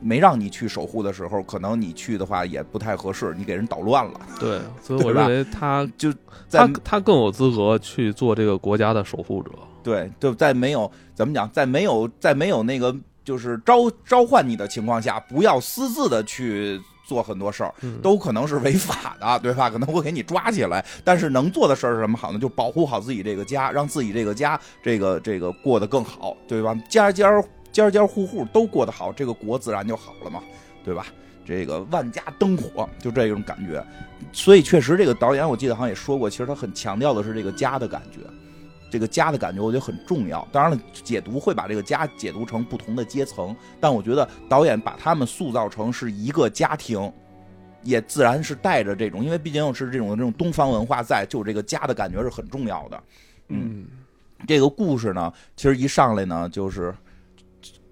[0.00, 4.20] 没让你去守护的时候，可能你去的话也不太合适，你给人捣乱了。
[4.38, 6.12] 对，所以我认为他就
[6.50, 9.50] 他他更有资格去做这个国家的守护者。
[9.82, 19.68] 对，就在没有怎么讲，在没有在没有那个就是召召唤你的情况下，不要私自的去做很多事儿，都可能是违法的，对吧？
[19.68, 20.84] 可能会给你抓起来。
[21.04, 22.38] 但是能做的事儿是什么好呢？
[22.38, 26.74] 就保护好自己这个家，让自己这个家这个这个过得更好，对吧？
[26.88, 30.40] 家家家家户户都过得好，这个国自然就好了嘛，
[30.84, 31.06] 对吧？
[31.44, 33.84] 这个万家灯火，就这种感觉。
[34.32, 38.20] 所以确实，这个导演我记得好像也说过，其实他很强调的是这个家的感觉。
[38.92, 40.46] 这个家的感觉，我觉得很重要。
[40.52, 47.10] 当然了，解读会把这个家解读成不同的阶层，但我觉得导演把他们塑造成是一个家庭，
[47.82, 53.02] 也自然是带着这种，因为毕竟是这种这种东方文化在，就这个家的感觉是很重要的。
[53.48, 53.86] 嗯，
[54.46, 56.94] 这个故事呢，其实一上来呢，就是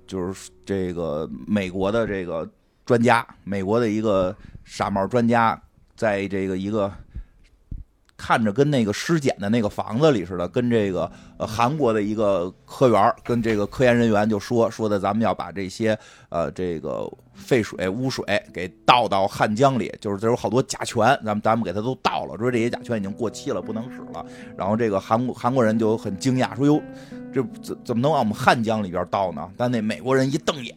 [0.06, 2.46] 就是这个美国的这个
[2.84, 5.58] 专家，美国的一个傻帽专家，
[5.96, 6.92] 在这个一个。
[8.22, 24.22] 看着跟那个尸检的那个房子里似的，跟这个呃韩国的一个科员跟这个科研人员就说说的，咱们要把这些呃这个废水污水给倒到汉江里，就是这有好多甲醛，咱们咱们给它都倒了，说这些甲醛已经过期了，不能使了。
[24.54, 26.82] 然后这个韩国韩国人就很惊讶，说哟，
[27.32, 29.50] 这怎怎么能往我们汉江里边倒呢？
[29.56, 30.74] 但那美国人一瞪眼，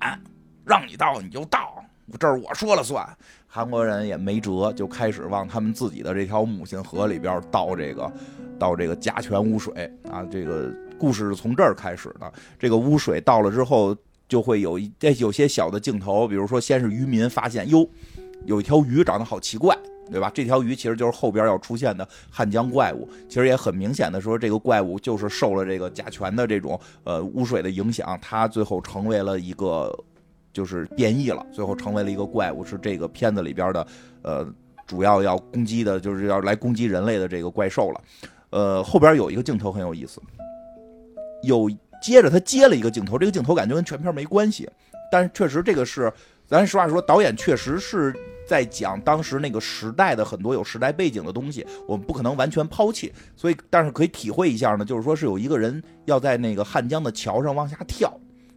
[0.66, 1.73] 让你倒你就倒，
[2.20, 3.08] 这是我说了算。
[3.48, 8.12] 韩国人也没辙，就开始往他们自己的这条母亲河里边倒这个，
[8.58, 10.26] 倒这个甲醛污水啊。
[10.32, 12.34] 这个故事是从这儿开始的。
[12.58, 13.96] 这个污水倒了之后，
[14.28, 17.88] 就会有一有些小的镜头，比如说，先是渔民发现，哟，
[18.46, 19.78] 有一条鱼长得好奇怪，
[20.10, 20.32] 对吧？
[20.34, 23.08] 这条鱼其实就是后边要出现的汉江怪物。
[23.30, 29.96] 其实也很明显的说，这个怪物就是受了这个甲醛的这种呃污水的影响，它最后成为了一个。
[30.54, 33.88] 就是变异了，最后成为了一个怪物，是这个片子里边的，
[34.22, 34.48] 呃，
[34.86, 38.02] 主要要攻击的，就是要来攻击人类的这个怪兽了。
[38.52, 40.22] 呃，后边有一个镜头很有意思，
[41.42, 41.68] 有
[42.02, 44.70] 接着他接了一个镜头，这个镜头感觉跟全片没关系，
[45.12, 46.14] 但是确实这个是，
[46.46, 48.14] 咱实话实说，导演确实是
[48.48, 58.14] 在讲当时那个时代的很多有时代背景的东西，我们不可能完全抛弃，所以但是可以体会一下呢，就是说是有一个人要在那个汉江的桥上往下跳。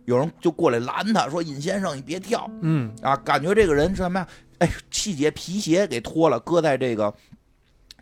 [0.06, 4.28] 有人就过来拦他，说：“尹先生，你别跳。”嗯啊，感觉这个人什么呀？
[4.58, 7.12] 哎，细节皮鞋给脱了，搁在这个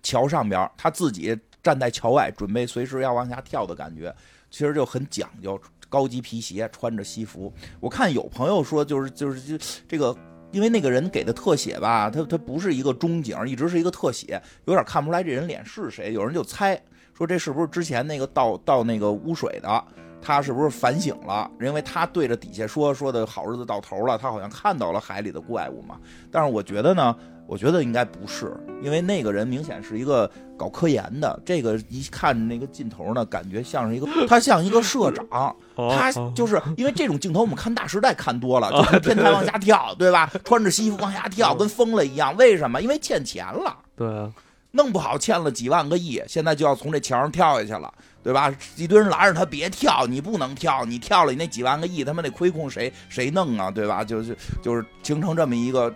[0.03, 4.15] 桥上边，他自己站在桥外，准备随时要往下跳的感觉，
[4.51, 7.53] 其实就很讲究，高级皮鞋，穿着西服。
[7.81, 10.17] 我看有朋友说，就是就是就这个，
[10.53, 16.13] 因为那个人给的特写吧，他他不是一个中景，一直是一个特写，有点看不出来这人脸是谁。
[16.13, 16.81] 有人就猜
[17.17, 19.85] 说，这是不是之前那个倒倒那个污水的？
[20.25, 21.51] 他是不是反省了？
[21.61, 25.97] 因为他对着底下说说的好日子到头了，他好像看到了海里的怪物嘛。
[26.31, 27.15] 但是我觉得呢，
[27.47, 31.39] 我觉得应该不是，因为那个人明显是一个搞科研的。
[31.45, 35.55] 这个一看那个镜头呢，感觉像是一个， 他像一个社长。
[35.77, 40.31] 他就是因为这种镜头，我们看《大时代》看多了，就是天台往下跳，对吧？
[40.45, 42.35] 穿着西服往下跳，跟疯了一样。
[42.37, 42.81] 为什么？
[42.81, 43.77] 因为欠钱了。
[43.95, 44.33] 对啊，
[44.71, 47.93] 弄不好欠了几万个亿，现在就要从这桥上跳下去了。
[48.25, 48.53] 对吧？
[48.75, 53.71] 一堆人拦着他别跳，你不能跳，你跳了你那几万个亿，他妈得亏空谁谁弄啊？
[53.71, 54.03] 对吧？
[54.03, 55.95] 就是就是形成这么一个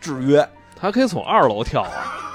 [0.00, 2.32] 制约，他可以从二楼跳啊。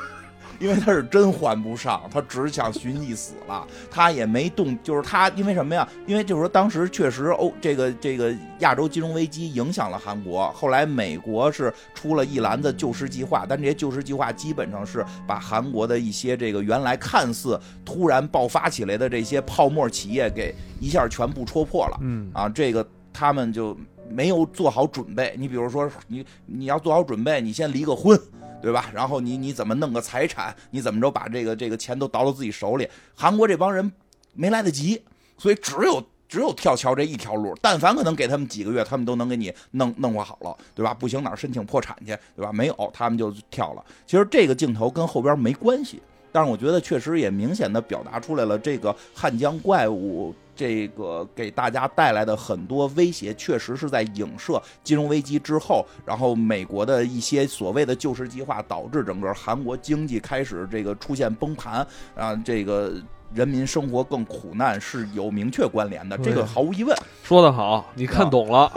[0.61, 5.87] 因为他是真还不上，他只想寻一死了，他也没动，就是他因为什么呀？
[6.05, 21.97] 因为就是说当时确实欧这个这个亚洲金融危机影响了韩国，后来美国是出了一篮子救市计划，但这些救市计划基本上是把韩国的一些这个原来看似突然爆发起来的这些泡沫企业给一下全部戳破了。
[22.01, 23.75] 嗯啊，这个他们就
[24.09, 25.33] 没有做好准备。
[25.39, 28.19] 你比如说，你你要做好准备，你先离个婚。
[28.61, 28.91] 对吧？
[28.93, 30.55] 然后你你怎么弄个财产？
[30.69, 32.87] 你怎么着把这个这个钱都倒到自己手里？
[33.15, 33.91] 韩国这帮人
[34.33, 35.01] 没来得及，
[35.37, 37.53] 所以只有只有跳桥这一条路。
[37.61, 40.93] 但凡可能给他们几个月，他们都能给你弄弄活好了，对吧？
[40.93, 42.51] 不行哪申请破产去，对吧？
[42.53, 43.83] 没有，他们就跳了。
[44.05, 50.33] 其实这个镜头跟后边没关系，但是我觉得确实也明显的表达出来了这个汉江怪物。
[50.53, 62.93] 这个给大家带来的很多威胁，确实是在影射金融危机之后，然后美国的一些所谓的救市计划，导致整个韩国经济开始这个出现崩盘啊，这个。
[63.33, 66.93] 人民生活更苦难是有明确关联的，这个毫无疑问。
[67.23, 68.69] 说得好，你看懂了，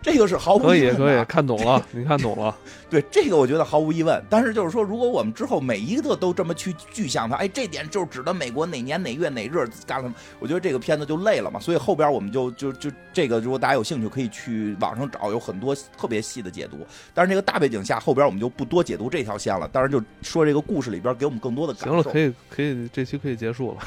[0.00, 2.56] 这个是毫无可以可以看懂了， 你看懂了。
[3.00, 4.24] 对这个，我觉得毫无疑问。
[4.30, 11.60] 但是就是说，如果我们之后每一个都这么去具象它，哎，这点就是指的美国哪年哪月哪日干了，我觉得这个片子就累了嘛。
[11.60, 16.78] 所以后边我们就就就这个，如果大家有兴趣，可以去网上找，有很多特别细的解读。
[17.12, 19.68] 但是这个大背景下，后边我们就不多解读这条线了。
[19.68, 21.90] 当然，就说这个故事里边给我们更多的感受。
[21.90, 23.74] 行了，可以可以，这期可以结束。
[23.74, 23.78] 了，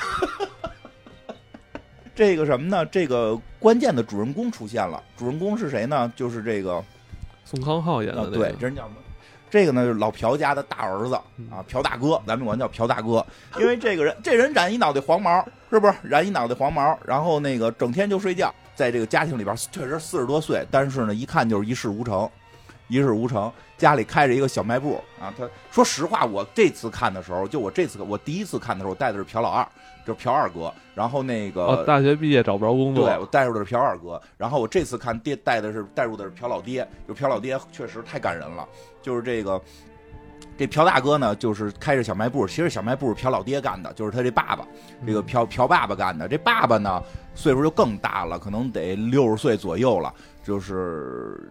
[2.13, 2.85] 这个什么呢？
[2.85, 5.01] 这个关键的主人公出现了。
[5.17, 6.11] 主人公是谁呢？
[6.15, 6.83] 就是这个
[7.49, 8.29] 宋康昊演的。
[8.29, 8.95] 对，这人叫什么？
[9.49, 11.15] 这个呢，就是老朴家的大儿子
[11.49, 13.25] 啊，朴大哥，咱们管叫朴大哥。
[13.57, 15.93] 因为这个人，这人染一脑袋黄毛，是不是？
[16.03, 22.29] 染一脑袋黄毛，然后那个整天就睡觉，在这个家庭里边确实四十多岁，但是呢，一看就是一事无成。
[22.87, 25.33] 一事无成，家里开着一个小卖部啊。
[25.37, 29.67] 他说实话，我这次看的时候，就我这次我第一次看的时候，我带的是朴老二，
[30.09, 30.73] 就是朴二哥。
[30.95, 34.19] 然后那个大学毕业找不着工作，对我带入的是朴二哥。
[34.37, 38.67] 然后我这次看爹带的是带入的是朴老爹，就朴老爹确实太感人了。
[39.01, 39.61] 就是这个
[40.57, 44.67] 这朴大哥呢，就是开着小卖部，其实小卖部是朴老爹干的，就是他这爸爸，
[45.05, 46.27] 这个朴朴爸爸干的。
[46.27, 47.01] 这爸爸呢，
[47.33, 50.13] 岁数就更大了，可能得六十岁左右了。
[50.43, 51.49] 就是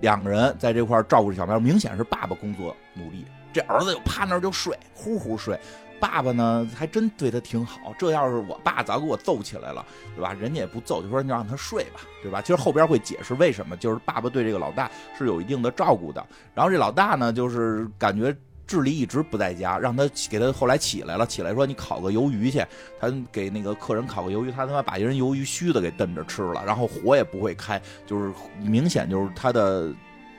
[0.00, 5.56] 两个人在这块照顾小卖部，明显是爸爸工作努力，这儿子就趴那儿就睡，呼呼睡。
[6.00, 7.94] 爸爸呢，还真对他挺好。
[7.98, 9.84] 这要是我爸，早给我揍起来了，
[10.14, 10.32] 对吧？
[10.32, 12.40] 人家也不揍，就说你让他睡吧，对吧？
[12.40, 16.24] 其实后边会解释为什么，就是爸爸对这个老大是有一定的照顾的。
[16.54, 18.34] 然后这老大呢，就是感觉
[18.66, 22.64] 智力一直不在家，让他给他后来起来了，起来说你烤个鱿鱼去。
[23.00, 29.92] 他给那个客人烤个鱿鱼，他他妈把一人鱿鱼须子给炖着吃了，然后火也不会开，就是明显就是他的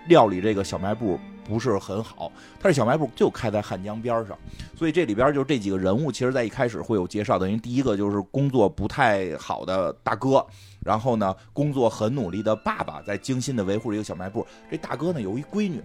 [0.07, 1.19] 料理这个小卖部。
[1.49, 4.37] 不是很好，他这小卖部就开在汉江边上，
[4.77, 7.39] 所以这里边就这几个人物，其实在一开始会有介绍。
[7.39, 10.45] 等于第一个就是工作不太好的大哥，
[10.79, 14.45] 然后呢，工作很努力的爸爸，在精心的维护着一个小卖部。
[14.69, 15.81] 这大哥呢有一闺女，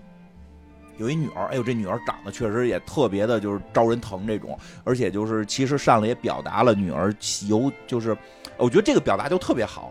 [0.98, 7.10] 有一女儿，哎呦，这女儿长得确实也特别的，就是招人疼这种，而且就是其实上来也表达了女儿
[7.48, 8.14] 有，就是
[8.58, 9.90] 我觉得这个表达就特别好，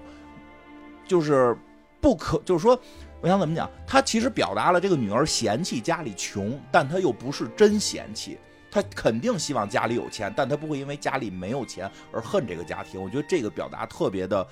[1.08, 1.58] 就是
[2.00, 2.80] 不可，就是说。
[3.24, 3.72] 我想怎么讲？
[3.88, 8.38] 他其实表达了这个女儿嫌弃家里穷，但他又不是真嫌弃，
[8.70, 13.02] 他肯定希望家里有钱，但他不会因为家里没有钱而恨这个家庭。
[13.02, 14.46] 我觉得这个表达特别的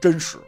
[0.00, 0.38] 真实。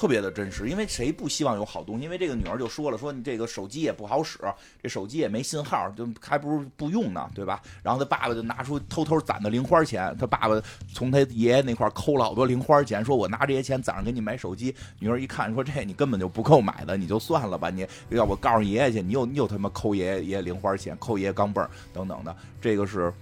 [0.00, 2.04] 特别的真实，因为谁不希望有好东西？
[2.04, 4.38] 因为这个女儿就说了，说你这个手机也不好使，
[4.82, 7.60] 这手机也没信号，就还不如不用呢，对吧？
[7.82, 10.58] 然后他爸爸就拿出偷偷攒的零花钱，他爸爸
[10.94, 14.74] 从他爷爷那块抠了好多零花钱，说我拿这些钱攒上给你买手机。
[15.00, 23.12] 女儿一看，说这你根本就不够买的，你就算了吧，你要不告诉爷爷去，你又你又他妈抠爷爷爷零花钱，抠爷爷钢镚等等的，这个是。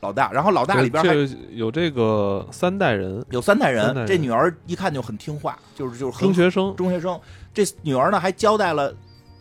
[0.00, 1.14] 老大，然后老大里边还
[1.50, 4.06] 有这个三代人，有三代人。
[4.06, 7.20] 这女儿一看就很听话，就是就是中学生，中学生。
[7.52, 8.94] 这女儿呢还交代了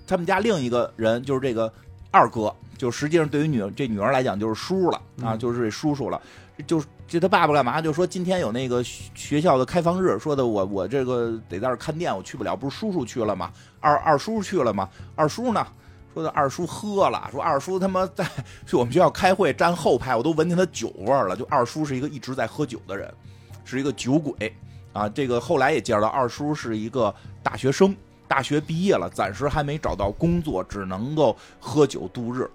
[0.06, 1.72] 他们家另一个人，就是这个
[2.12, 6.22] 二哥，就实际上对于女这女儿来讲就是叔了啊，就是这叔叔了。
[6.68, 7.82] 就这他爸爸干嘛？
[7.82, 12.54] 就说今天有那个学校的开放日，说的我我这个得在这看店，我去不了。
[12.54, 13.50] 不是叔叔去了吗？
[13.80, 14.90] 二二叔去了吗？
[15.16, 15.66] 二叔呢？
[16.20, 18.30] 说的二叔喝了，说二叔他妈在
[18.68, 21.34] 去我们学校开会站后排，我都闻见他酒味了。
[21.34, 23.12] 就二叔是一个一直在喝酒的人，
[23.64, 24.54] 是一个酒鬼
[24.92, 25.08] 啊。
[25.08, 27.96] 这个后来也介绍到，二叔是一个大学生，
[28.28, 32.50] 大学毕业了，暂时还没找到工作，只能够喝酒度日。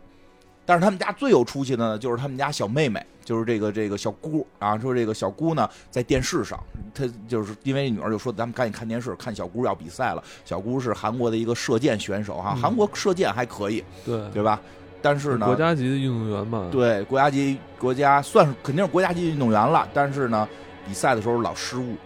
[0.66, 4.78] 但是他们家最有出息的呢，就是他们家小妹妹，就是这个这个小姑啊。
[4.78, 6.62] 说这个小姑呢，在电视上，
[6.94, 10.22] 她就是因为女儿就说咱们赶紧看电视，看小姑要比赛了。
[10.44, 14.60] 小姑是韩国的一个射箭选手哈，韩国射箭还可以，对对吧？
[15.00, 19.88] 但是呢，国家级的运动员嘛，对，国家级国家算是肯定是国家级运动员了。
[19.92, 20.48] 但是呢，
[20.86, 21.96] 比赛的时候老失误，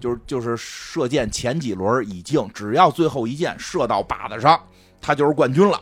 [0.00, 4.60] 就是就是射箭前几轮已经，只要最后一箭射到靶子上，
[5.00, 5.80] 他就是冠军了。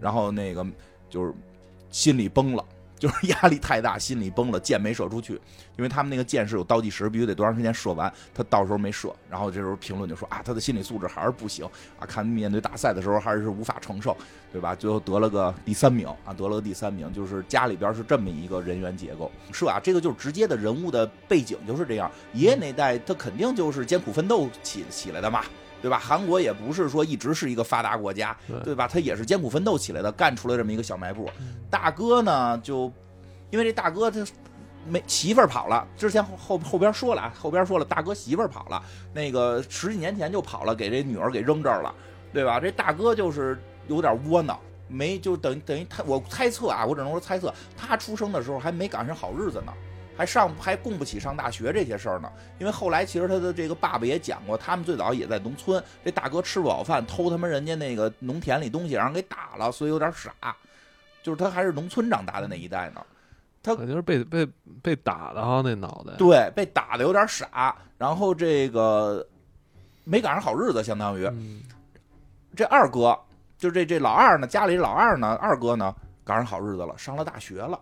[0.00, 0.66] 然后那个
[1.08, 1.32] 就是。
[1.88, 2.62] 心里崩了，
[2.98, 5.34] 就是压力太大，心里崩了，箭没射出去，
[5.76, 11.64] 因为他们那个箭是有倒计时，必须得多长时间射完，他到时候没射，然后这时候评论就说啊，他的心理素质还是不行
[11.98, 14.16] 啊，看面对大赛的时候还是无法承受，
[14.52, 14.74] 对吧？
[14.74, 19.78] 最后得了个第三名啊，得了个第三名，就是家里边是这么一个人员结构，是吧？
[19.82, 25.44] 这个就是直接的人物的背景就是这样，爷爷那代他肯定就是艰苦奋斗起起来的嘛。
[25.82, 25.98] 对吧？
[25.98, 28.88] 韩国也不是说一直是一个发达国家，对吧？
[28.88, 31.30] 他也是艰苦奋斗起来的，干出了这么一个小卖部。
[31.70, 32.92] 大哥呢，就
[33.50, 34.24] 因为这大哥他
[34.88, 41.94] 没媳妇儿跑了，之前后后边说了啊，后边说了，大哥媳妇儿跑了，那个十几年前就跑了，给这女儿给扔这儿了，
[42.32, 42.58] 对吧？
[42.58, 43.58] 这大哥就是
[43.88, 44.58] 有点窝囊，
[44.88, 49.72] 没就等于等于他，我猜测啊，我只能说猜测，他出生的时候还没赶上好日子呢。
[50.16, 60.56] 还上还供不起上大学这些事儿呢，因为后来其实他的这个爸爸也讲过，他们最早也在农村，这大哥吃不饱饭，偷他们人家那个农田里东西，然后给打了，所以有点傻，
[61.22, 63.04] 就是他还是农村长大的那一代呢，
[63.62, 64.46] 他肯定是被被
[64.82, 66.14] 被打的哈，那脑袋。
[66.16, 69.26] 对，被打的有点傻，然后这个
[70.04, 71.28] 没赶上好日子，相当于
[72.54, 73.18] 这二哥
[73.58, 77.78] 就这这老二呢，家里老二呢，二哥呢赶上好日子了，上了大学了。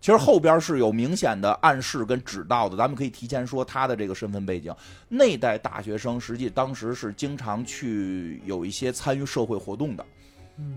[0.00, 4.74] 其实后边是有明显的暗示跟指导的，咱们可以提前说他的这个身份背景。
[5.08, 10.06] 那代大学生实际当时是经常去有一些参与社会活动的，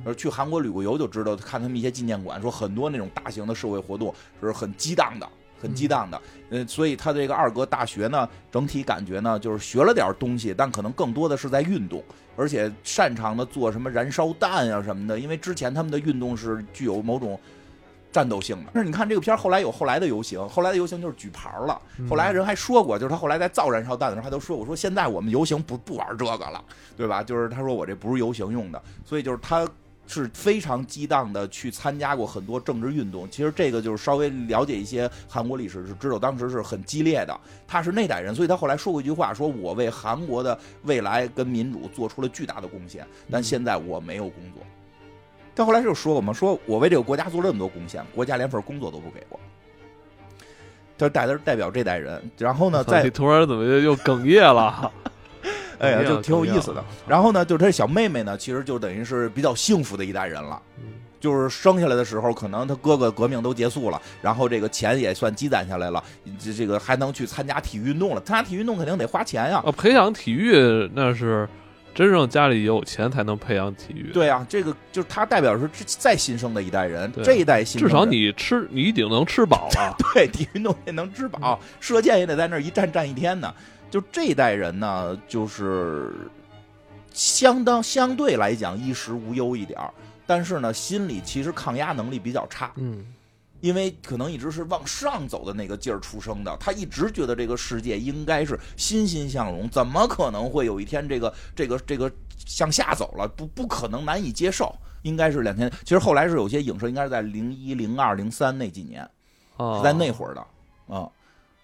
[0.03, 5.29] 而去韩国旅过游就知道，看他们一些纪念馆，说很多那种大型的社会活动是很激荡的，
[5.61, 6.21] 很激荡的。
[6.49, 12.03] 嗯，所以他这个二哥大学呢，整体感觉呢就是学了点东西，但可能更多的是在运动，
[12.35, 17.39] 而且擅长的做什么燃烧弹啊什么的，因为之前他们的运动是具有某种。
[18.13, 21.81] 战斗性的，但是你看这个片儿后来有后来的游行，后来的游行就是举牌了。
[22.07, 26.63] 后来人还说过，就是他后来在造燃烧弹的时候，他都说：“我说现在我们游行不不玩这个了，
[26.95, 29.67] 对吧？”就是他说我这不是游行用的，所以就是他
[30.05, 33.27] 是非常激荡的去参加过很多政治运动。
[33.31, 37.39] 其实这个就是稍微了解一些韩国历史是知道，当时是很激烈的。
[37.67, 44.61] 他是那代人，所以他后来说过一句话：说我为韩国的未来跟民主做出了巨大的贡献，但现在我没有工作。
[45.55, 49.39] 他后来就说我们，说我为这个国家做了这么多贡献，国家连份工作都不给我。
[50.97, 54.91] 他代的代表这代人，然后呢， 在突然怎么又哽咽了？
[55.79, 56.83] 哎呀，就挺有意思的。
[57.07, 60.61] 然后呢，就他小妹妹呢，其实就等于是比较幸福的一代人了。
[61.19, 66.03] 就是生下来的时候，可能他哥哥革命都结束了，然后这个钱也算积攒下来了，
[66.37, 68.21] 这这个还能去参加体育运动了。
[68.21, 69.63] 参加体育运动肯定得花钱呀。
[69.65, 71.47] 啊，培养体育那是
[71.93, 74.11] 真正家里有钱才能培养体育。
[74.13, 79.95] 对啊，这个就是他代表是再新生的一代人，这一代新至少你吃你一定能吃饱了。
[80.13, 83.53] 对，体育运动也能吃饱，射箭也得在那儿一站站一天呢。
[83.91, 86.11] 就这一代人呢，就是
[87.13, 89.93] 相当相对来讲衣食无忧一点儿，
[90.25, 92.71] 但是呢，心理其实抗压能力比较差。
[92.77, 93.05] 嗯，
[93.63, 102.11] 因为可能一直是往上走的那个劲儿出生的，他一直觉得这个世界应该是欣欣向荣，怎么可能会有一天这个这个这个
[102.45, 103.25] 向下走了？
[103.25, 104.75] 不不可能，难以接受。
[105.03, 109.01] 应该是两千，其实后来是有些影射，应该是在零一、零二、零三那几年，
[109.57, 110.45] 是在那会儿的
[110.93, 111.09] 啊。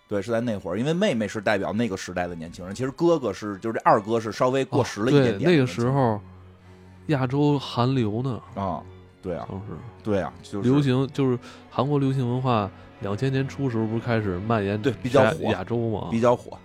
[0.07, 5.51] 对，是在那会儿，因为妹妹是代表那个时代的年轻人，其实哥哥是，就是这二哥是稍微过时了一点点。
[5.51, 6.19] 那个时候，
[7.07, 8.41] 亚洲韩流呢？
[8.55, 8.81] 啊，
[9.21, 9.65] 对啊，当时
[10.03, 11.37] 对啊，就是流行，就是
[11.69, 12.69] 韩国流行文化，
[13.01, 16.57] 两千年初时候不是开始蔓延，对，比较火，亚洲嘛，比较火，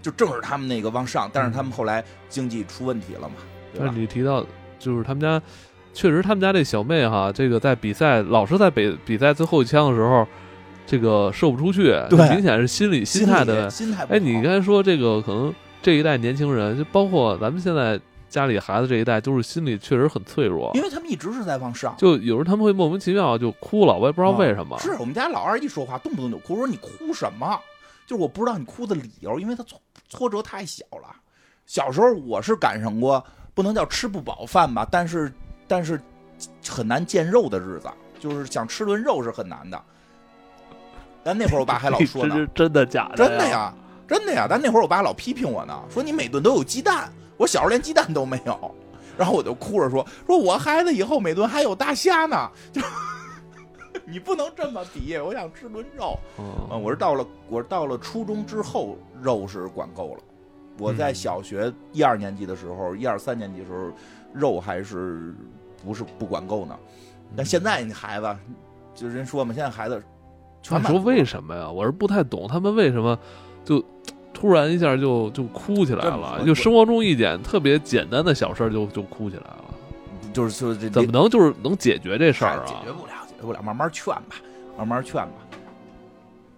[0.00, 3.34] 就正是他们那个往上，但是他们后来经济出问题了嘛。
[3.78, 4.44] 但是你提到，
[4.78, 5.40] 就是他们家，
[5.92, 10.26] 确实他们家这小妹哈，这个在比赛老是在比比赛最后一枪的时候。
[10.84, 13.70] 这个射不出去，明显是心理心态的。
[13.70, 17.98] 心态哎，你刚才说这个可能这一代年轻人，就包括咱们现在
[18.32, 21.94] 家里孩子这一代，都是心理确实很脆弱，因为他们一直是在往上。
[21.98, 24.78] 就有时候他们会莫名其妙就哭了，我也不知道为什么。
[24.78, 27.60] 是我们家老二一说话动不动就哭，说你哭什么？
[28.06, 31.14] 就是我不知道你哭的理由，因为他挫挫折太小了。
[31.66, 33.22] 小时候我是赶上过
[33.54, 35.32] 不能叫吃不饱饭吧，但是
[35.68, 36.00] 但是
[36.68, 39.80] 很难见肉的日子，就是想吃顿肉是很难的。
[41.22, 43.16] 但那会儿我爸还老说呢，真的假的？
[43.16, 43.72] 真的呀，
[44.08, 44.46] 真的呀。
[44.50, 47.10] 但那会儿我爸老批评我呢，说你每顿都有鸡蛋，
[47.42, 48.74] 我小时候连鸡蛋都没有，
[49.18, 52.80] 然后我就哭着说，说我孩子以后每顿还有大虾呢，就
[54.06, 56.16] 你不能这么比，我想吃顿肉。
[56.38, 60.20] 嗯，我是到了我是到了初中之后肉是管够了，
[60.78, 63.90] 我在小学一二年级的时候，一二三年级的时候
[64.32, 65.34] 肉还是
[65.84, 66.78] 不是不管够呢，
[67.36, 68.36] 但现在你孩子
[68.94, 70.00] 就人说嘛，现在孩子。
[70.70, 71.68] 你说为什么呀？
[71.68, 73.18] 我是不太懂他们为什么
[73.64, 73.84] 就
[74.42, 79.64] 突然一下就就哭起来了，就生活中一点特别简单的小事就就哭起来了，
[80.32, 82.64] 就是就是这怎么能就是能解决这事儿啊？
[82.66, 84.34] 解决不了，解决不了，慢慢劝吧，
[84.76, 85.34] 慢慢劝吧。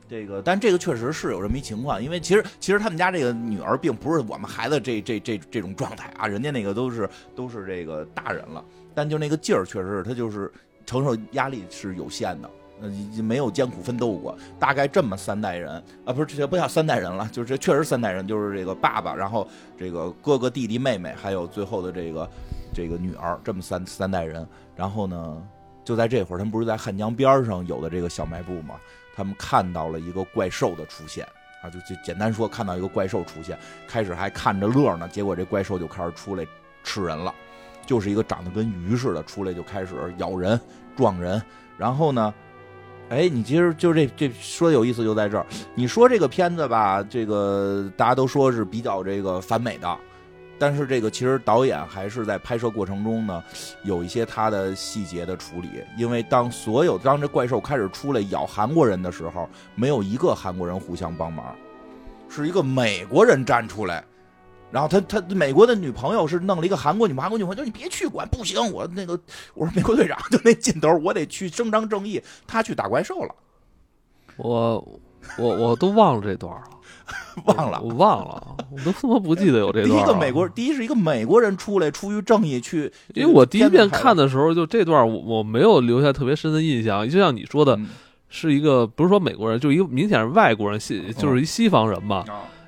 [0.08, 7.06] 这个，但这个确实是有这么一情况，因为其实其实他们家这个女儿并不是我们孩子这这这这种状态啊，人家那个都是
[7.36, 8.64] 都是这个大人了，
[8.94, 10.50] 但就那个劲儿，确实是他就是
[10.86, 12.48] 承受压力是有限的。
[12.80, 12.90] 呃，
[13.22, 15.72] 没有艰苦奋斗过，大概这么三代人
[16.04, 19.46] 啊，不是这不叫三代人了，就是这确实三代人，就是这个爸爸，然后
[19.78, 22.28] 这个哥哥、弟弟、妹妹，还有最后的这个
[22.74, 24.44] 这个女儿，这么三三代人。
[24.74, 25.42] 然后呢，
[25.84, 28.74] 就在这会儿，他们不是在汉江边上有的这个小卖部吗？
[29.14, 31.24] 他们看到了一个怪兽的出现
[31.62, 33.56] 啊，就就简单说，看到一个怪兽出现，
[33.86, 36.44] 开始还看着乐呢，结果这怪兽就开始出来
[36.82, 37.32] 吃人了，
[37.86, 40.60] 就是一个长得跟鱼似的，出来就开始咬人、
[40.96, 41.40] 撞人，
[41.78, 42.34] 然后呢。
[43.10, 45.46] 哎，你其实就这这说的有意思就在这儿。
[45.74, 49.96] 你说这个片子吧，这个大家都说是比较这个反美的，
[50.58, 53.44] 但是这个其实导演还是在拍摄过程中呢，
[53.84, 55.68] 有一些他的细节的处理。
[55.98, 61.54] 因为当所有当这怪兽开始出来咬韩国人的时候，没有一个韩国人互相帮忙，
[62.28, 64.02] 是一个美国人站出来。
[64.74, 69.16] 然后他他美国的女朋友是弄了一个韩国女韩国女朋友，说你别去管，不行，我那个
[69.54, 72.20] 我说美国队长就那劲头，我得去伸张正义。
[72.44, 73.32] 他去打怪兽了，
[74.36, 75.00] 我
[75.38, 76.62] 我我都忘了这段了，
[77.44, 79.88] 忘了，我忘了，我都他妈不记得有这段。
[79.88, 87.78] 第一个美国，第一是一个美国人出来出于正义去，因为我第一遍看的时候就这段我我没有留下特别深的印象，就像你说的，
[88.28, 92.24] 是一个不是说美国人，就一个明显是外国人，西就是一西方人嘛。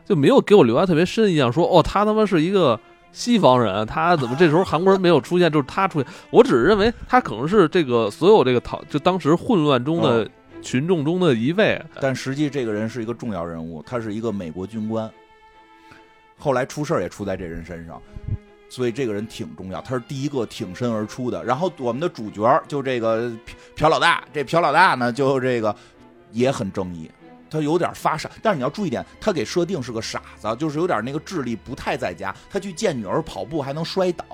[0.07, 2.79] 就没有给我留下特别深印象，说哦，他他妈是一个
[3.13, 6.09] 西方人，他怎么这时候韩国人没有出现，就是他出现。
[6.31, 10.29] 我只是认为他可能是这个所有这个讨就当时混乱中的
[10.63, 15.11] 群众中的一位，但实际这个人是一个重要人物，他是一个美国军官。
[16.39, 18.01] 后来出事儿也出在这人身上，
[18.69, 21.43] 所以这个人挺重要，他是第一个挺身而出的。
[21.43, 23.33] 然后我们的主角就这个
[23.75, 25.75] 朴老大，这朴老大呢就这个
[26.33, 27.11] 也很正义，
[27.57, 34.25] 他有点发傻，但是你要注意点，他给设定是个傻子，就是有点那个智力不太在家，他去见女儿跑步还能摔倒。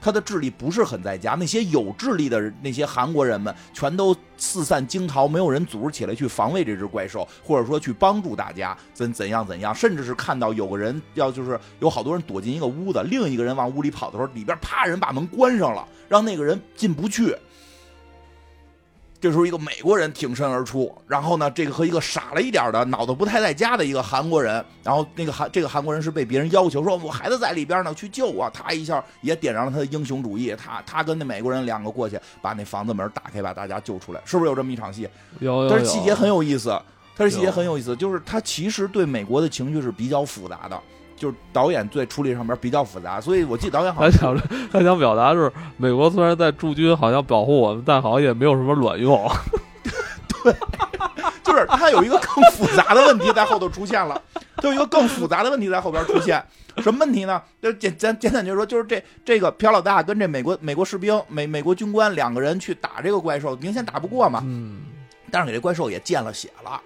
[0.00, 17.36] 他的智力不是很在家，那些有智力的那些韩国人们全都四散惊逃，没有人组织起来去防卫这只怪兽，或者说去帮助大家怎怎样怎样，甚至是看到有个人要就是有好多人躲进一个屋子，另一个人往屋里跑的时候，里边啪人把门关上了，让那个人进不去。
[19.20, 28.48] 这时候，一个美国人挺身而出，然后呢，这个和一个傻了一点的、脑子不太在家的一个韩国人，然后那个韩这个韩国人是被别人要求说，我孩子在里边呢，去救我。
[28.50, 35.08] 他一下也点燃了他的英雄主义，他他跟那美国人两个过去，把那房子门打开，把大家救出来，是不是有这么一场戏？
[35.40, 36.80] 有，但是细节很有意思，
[37.16, 40.80] 他是细节很有意思，就是他其实对美国的情绪是比较复杂的。
[41.18, 44.36] 就是导演在处理上面比较复杂，所以我记得导演好像想
[44.70, 49.28] 他想表达是美国虽然在驻军，好像保护我们，但好像也没有什么卵用。
[50.44, 50.54] 对，
[51.42, 54.20] 就是他有一个更复杂的问题在后头出现了，
[54.62, 56.42] 有一个更复杂的问题在后边出现。
[56.78, 57.42] 什么问题呢？
[57.60, 64.40] 就简简简单就说，就是这这个朴老大跟这美国美国士兵美美国军官两个人去打这个怪兽，明显打不过嘛。
[64.44, 64.82] 嗯。
[65.30, 66.80] 但是给这怪兽也见了血了。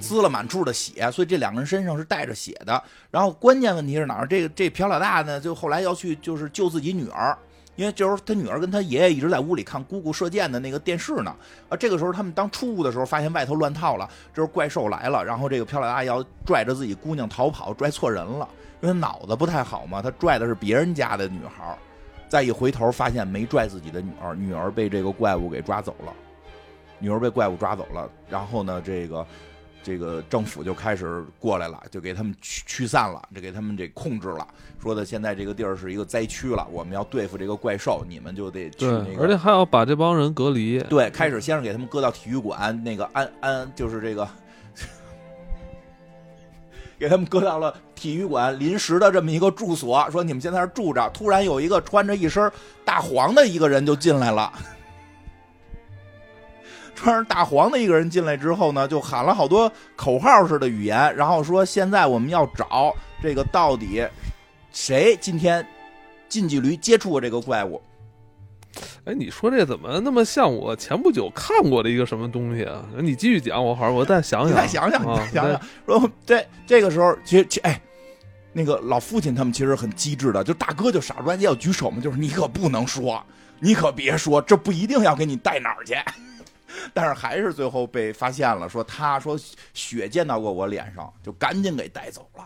[0.00, 2.82] 滋了满处的血，所以这两个人身上是带着血的。
[3.10, 4.26] 然后关键问题是哪儿？
[4.26, 7.36] 这个这朴老大呢，就后来要去就是救自己女儿，
[7.76, 11.34] 因为这时候他女儿跟他爷爷一直在屋里看姑姑射箭的那个电视呢。
[11.68, 18.46] 啊，这个时候他们当出屋的时候，发现外头乱套了，这时候怪兽来了，然后这个朴老大要拽着自己姑娘逃跑，拽错人了，
[18.82, 21.76] 因为脑子不太好嘛，他拽的是别人家的女孩。
[22.28, 26.12] 再一回头发现没拽自己的女儿，女儿被这个怪物给抓走了，
[26.98, 28.10] 女儿被怪物抓走了。
[28.28, 29.26] 然后呢，这个。
[29.82, 34.46] 这个政府就开始过来了，就给他们驱驱散了，就给他们这控制了。
[34.80, 39.22] 说的现在这个地儿是一个灾区了，我们要对付这个怪兽，你们就得去那个。
[39.22, 40.78] 而且还要把这帮人隔离。
[40.80, 44.28] 对，开始先是给他们搁到体育馆，那个安安就是这个，
[46.98, 51.08] 给他们搁到了体育馆临时的这么一个住所，说你们现在这住着。
[51.10, 52.50] 突然有一个穿着一身
[52.84, 54.52] 大黄的一个人就进来了。
[57.28, 64.06] 大黄的一个人进来之后呢，就喊了好多口号式的语言，然后说：“现在我们要找这个到底
[64.72, 65.66] 谁今天
[66.28, 67.80] 近距离接触过这个怪物。”
[69.04, 72.82] 哎，你说这怎么那么像我前不久看过的一个什么东西啊？
[72.98, 75.60] 你继续讲，我好我再想想，再想想，再想想。
[75.84, 77.78] 说这这个时候，其实，哎，
[78.52, 83.22] 那个老父亲他们其实很机智的，就大哥就傻不拉几要举手嘛，就是你可不能说，
[83.58, 85.94] 你可别说，这不一定要给你带哪儿去。
[86.94, 89.38] 但是还是最后被发现了，说他说
[89.74, 92.44] 血溅到过我脸上，就赶紧给带走了，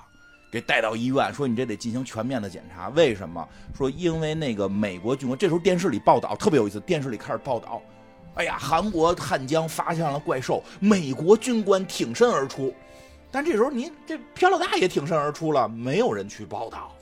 [0.51, 2.89] 给带到医院，说你这得进行全面的检查。
[2.91, 3.47] 为什么？
[3.77, 7.81] 说因为那个美国军官，这时候电视里报道特别有意思，电视里开始报道，
[8.35, 12.74] 哎呀，韩国汉江发现了怪兽，美国军官挺身而出。
[13.31, 16.93] 但这时候您这朴老大也挺身而出了，没有人去报道，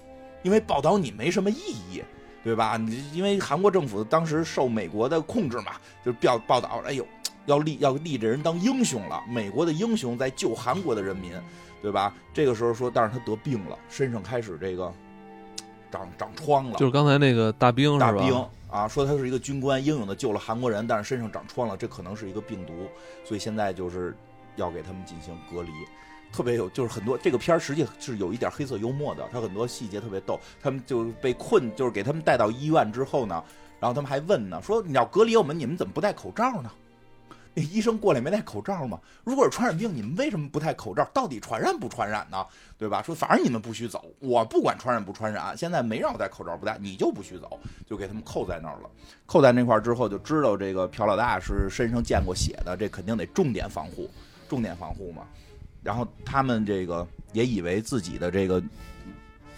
[0.42, 1.56] 因为报道你没什么意
[1.90, 2.02] 义。
[2.44, 2.76] 对吧？
[2.76, 5.72] 你因为韩国政府当时受美国的控制嘛，
[6.04, 7.04] 就报报道，哎呦，
[7.46, 11.32] 要立要立这人当英雄了，美国的英雄在救韩国的人民，
[11.80, 12.14] 对吧？
[12.34, 14.92] 这个时候说，但是他得病了，身上开始这个
[15.90, 22.72] 长长疮了，就是刚才那个大兵大兵啊，说他是一个军官，英勇的救了韩国人，但是身上长疮了，这可能是一个病毒，
[23.24, 24.14] 所以现在就是
[24.56, 25.70] 要给他们进行隔离。
[26.34, 30.40] 特别有，就是很多这个片儿实际是有一点黑色幽默的，它很多细节特别逗。
[30.60, 33.40] 他们就被困，就是给他们带到医院之后呢，
[33.78, 36.68] 然后他们还问呢，说你要隔离我们，你们怎么不戴口罩呢？
[37.54, 38.98] 那医生过来没戴口罩吗？
[39.22, 41.08] 如果是传染病，你们为什么不戴口罩？
[41.14, 42.44] 到底传染不传染呢？
[42.76, 43.00] 对吧？
[43.00, 48.90] 说反正你们不许走，我不管传染不传染，现在没让我戴口罩不戴，你就不许走，就给他们扣在那儿了。
[49.24, 54.10] 扣在那块儿之后，就知道这个朴老大是身上见过血的，这肯定得重点防护，
[54.48, 55.22] 重点防护嘛。
[55.84, 58.60] 然后他们这个也以为自己的这个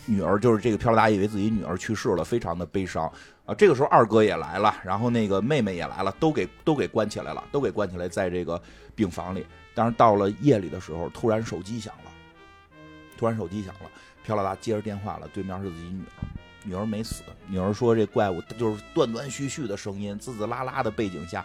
[0.05, 3.11] 女儿，就是这个朴老大，以为自己女儿去世了，非常的悲伤
[3.45, 3.55] 啊。
[3.55, 8.61] 这个时候二哥也来了，然后那个妹妹也来了，都给都给关起来了，都给关起来在这个
[8.95, 9.47] 病房里。
[9.75, 12.11] 但是到了夜里的时候，突然手机响了，
[13.17, 13.91] 突然手机响了，
[14.25, 16.25] 朴老大接着电话了，对面是自己女儿。
[16.67, 21.45] 女儿没死，女儿说这怪物就是断断续续的声音，滋滋啦啦的背景下，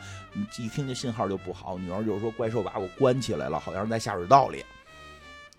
[0.58, 1.78] 一听这信号就不好。
[1.78, 4.66] 女儿就是说怪兽把我关起来了，好像是在下水道里。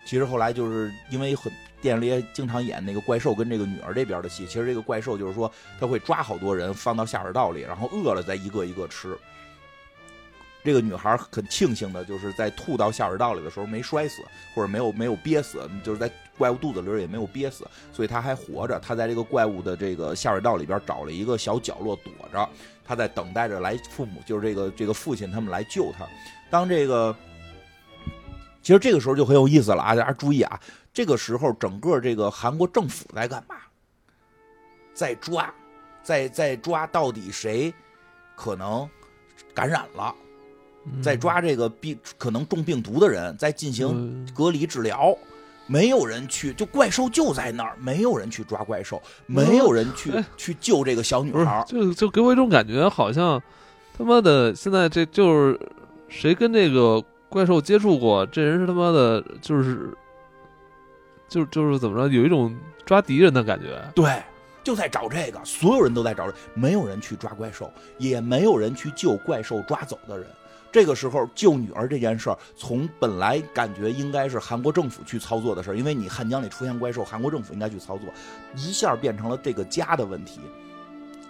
[0.05, 1.49] 其实后来就是因为很
[1.81, 4.45] 电影里也经常演那个怪兽跟这个女儿这边的戏。
[4.45, 5.49] 其实这个怪兽就是说
[5.79, 9.17] 他会抓好多人放到下水道里，然后饿了再一个一个吃。
[10.63, 14.23] 这个女孩很庆幸的就是在吐到下水道里的时候没摔死，
[14.55, 18.79] 或者没有没有憋死，就是在怪物肚子里也没有憋死，所以她还活着。
[18.79, 22.49] 她在这个怪物的这个下水道里边找了一个小角落躲着，
[22.85, 26.07] 她在等待着来父母，就是这个这个父亲他们来救她。
[26.49, 27.13] 当这个，
[28.61, 29.93] 其实这个时候就很有意思了啊！
[29.93, 30.59] 大家注意啊，
[30.93, 33.57] 这个时候整个这个韩国政府在干嘛？
[34.93, 35.53] 在抓，
[36.01, 37.73] 在在抓到底谁
[38.35, 38.89] 可能
[39.53, 40.15] 感染了。
[41.01, 45.15] 在抓这个病可能中病毒的人，在进行隔离治疗，
[45.65, 53.41] 没有人去，就怪兽就在那儿，没有人去抓怪兽，没有人去去救这个小女孩， 就就给我一种感觉，好像
[53.97, 55.59] 他妈的现在这就是
[56.09, 59.89] 谁跟这个怪兽接触过，这人是他妈的，就是
[61.29, 62.53] 就就是怎么着，有一种
[62.85, 64.21] 抓敌人的感觉，对，
[64.63, 70.27] 就在找这个，所有人都在找，没有人去抓怪兽，也没有人去救怪兽抓走的人。
[70.73, 78.09] 这个时候救女儿这件事儿，从本来感觉应该是韩国政府去操作的事儿，因为你汉江里出现怪兽，韩国政府应该去操作，
[78.55, 80.41] 一下变成了这个家的问题。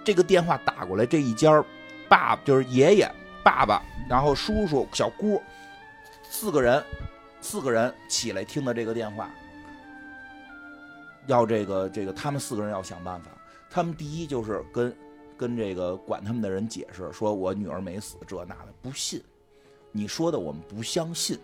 [0.02, 1.62] 这个电话打过来，这一家
[2.08, 3.12] 爸就是爷爷、
[3.44, 5.42] 爸爸，然后叔叔、小姑，
[6.30, 6.82] 四个人，
[7.42, 9.30] 四个人起来听的这个电话，
[11.28, 13.30] 要这个这个，他们四个人要想办法。
[13.70, 14.96] 他们第一就是跟
[15.36, 19.22] 跟这个管他们的人解释，说我女儿没死，这那的不信。
[19.94, 21.40] 你说的我们不相信，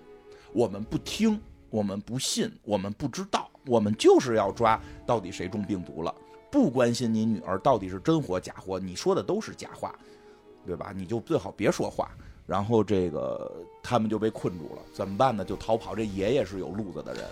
[0.52, 1.39] 我们不听，
[1.70, 6.14] 我们不信，我们不知道，我们就是要抓到底谁中病毒了，
[6.52, 9.95] 不关心你女儿到底是真活假活，你说的都是假话，
[10.66, 10.91] 对吧？
[10.93, 12.10] 你就最好别说话。
[12.47, 15.45] 然后这个他们就被困住了，怎么办呢？
[15.45, 15.95] 就逃跑。
[15.95, 17.24] 这爷爷是有路子的人，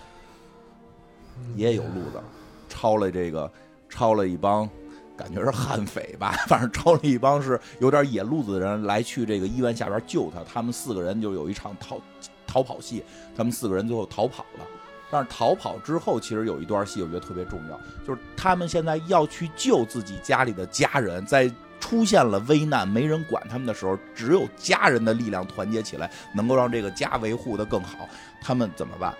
[1.56, 2.22] 爷爷有路子，
[2.70, 3.52] 抄了这个，
[3.90, 4.70] 抄了一帮。
[5.18, 10.44] 感觉是悍匪吧， 反正招了一帮是有点野路子的人来去这个医院下边救他。
[10.44, 12.00] 他们四个人就有一场逃
[12.46, 13.04] 逃跑戏，
[13.36, 14.66] 他们四个人最后逃跑了。
[15.10, 21.50] 但是逃跑之后，其实有一段戏我觉得特别重要，就是他们现在要去救自己家里的家人，在
[21.80, 28.10] 出现了危难没人管他们的时候，只有家人的力量团结起来，能够让这个家维护的更好。
[28.42, 29.14] 他们怎么办？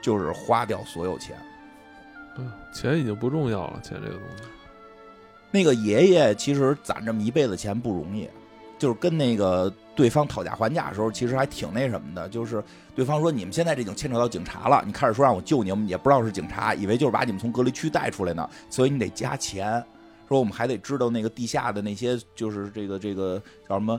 [0.00, 1.36] 就是花掉所有钱。
[2.38, 4.44] 嗯，钱已经不重要了，钱这个东西。
[5.50, 8.28] 那个爷爷其实攒这么一辈子钱不容易，
[8.78, 12.28] 就是跟那个对方讨价还价的时候，其实还挺那什么的。
[12.28, 12.62] 就是
[12.94, 19.82] 对方说：“你们现在这已经牵扯到警察了，你开始说让我救你们，也不知道是警察，以为就是把你们从隔离区带出来呢，所以你得加钱。
[20.28, 23.98] 说我们还得知道那个地下的那些，就是这个这个叫什么，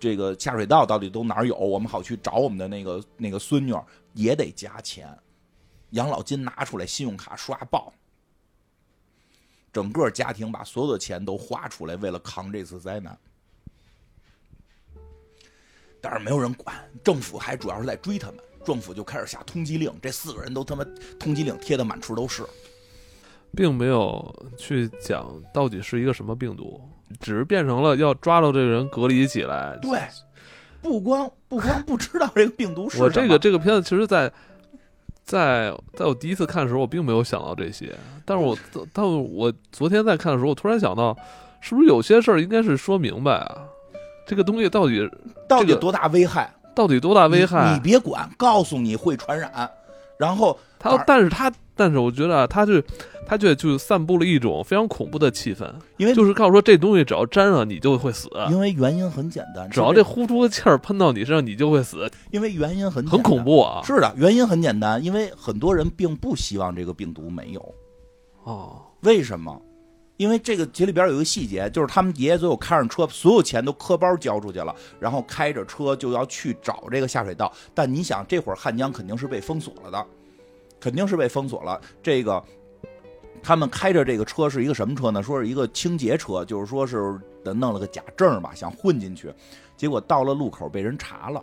[0.00, 3.72] 这个下水道到底都哪儿有，我们好去找我们的那个那个孙女，
[4.14, 5.08] 也得加钱，
[5.90, 7.92] 养老金拿出来，信用卡刷爆。”
[9.72, 13.18] 整个家庭把所有的钱都花出来，为了扛这次灾难，
[15.98, 20.84] 但是没有人管，政府还主要是在追他们，政府就开始下通缉令，这四个人都他妈
[21.18, 22.44] 通缉令贴的满处都是，
[23.56, 26.78] 并没有去讲到底是一个什么病毒，
[27.18, 29.78] 只是变成了要抓到这个人隔离起来。
[29.80, 29.98] 对，
[30.82, 34.28] 不光不光不知道这个病毒是我这个这个片子，其实，在。
[34.28, 34.34] 在
[35.24, 37.94] 在在我第一次看的时候，我并没有想到这些，
[38.24, 38.56] 但是我
[38.92, 41.16] 但我昨天在看的时候，我突然想到，
[41.60, 43.64] 是不是有些事儿应该是说明白啊？
[44.26, 45.08] 这个东西到底
[45.48, 46.52] 到底多大危害？
[46.74, 47.74] 到底多大危害？
[47.74, 49.70] 你别管，告诉你会传染，
[50.22, 51.52] 然后他，但是他。
[51.74, 52.82] 但是我觉得他就，
[53.26, 55.66] 他就就散布了一种非常恐怖的气氛，
[55.96, 58.28] 因为就是告诉说这东西只要沾上你就会死。
[58.50, 62.08] 因为原因很简单，只要这呼出的气儿喷到你身上，你就会死。
[62.30, 63.80] 因为原因很很恐怖啊！
[63.82, 67.74] 是的，原因很简单，因为很多人并不希望这个病毒没有。
[68.44, 69.60] 哦，为什么？
[70.22, 77.52] 因为这个节里边有一个细节，就是他们爷爷最后开上车，所有钱都磕包交出去了，然后开着车就要去找这个下水道。
[77.74, 80.06] 但你想，这会儿汉江肯定是被封锁了的。
[80.78, 81.80] 肯定是被封锁了。
[82.00, 82.40] 这个，
[83.42, 85.20] 他们开着这个车是一个什么车呢？
[85.20, 89.34] 说是一个清洁车，就是说是弄了个假证吧，想混进去。
[89.76, 91.42] 结果到了路口被人查了，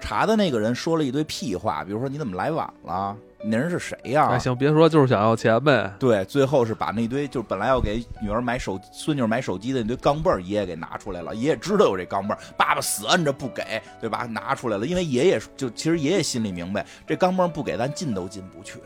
[0.00, 3.16] 查的那个人说了一堆屁话，比如说你怎么来晚了。
[3.44, 4.38] 那人是谁呀？
[4.38, 5.92] 行，别说，就是想要钱呗。
[5.98, 11.34] 对，最后是把那堆就是本来要给女儿买手孙女买手机的那堆钢镚爷爷给拿出来了。
[11.34, 14.26] 爷爷知道有这钢镚爸爸死摁着不给，对吧？
[14.30, 18.78] 拿出来了，因为爷爷就其实爷爷心里明白，这钢镚不给咱进都进不去。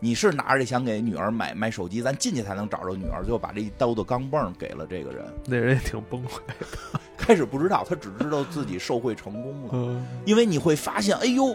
[0.00, 5.26] 你是拿着想给女儿买买手机，咱进去才能找着女儿，最后把这一刀的钢镚给了这个人。
[5.44, 6.66] 那人也挺崩溃的，
[7.18, 10.02] 开始不知道，他只知道自己受贿成功了。
[10.24, 11.54] 因为你会发现，哎呦。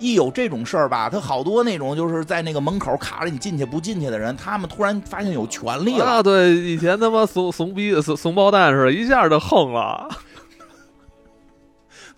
[0.00, 6.04] 一有这种事儿吧，他好多那种就是在那个门口卡着你进去不进去的人，他们突然发现有权利了。
[6.04, 10.08] 啊，对，以前他妈怂怂逼、怂怂包蛋似的，一下就横了。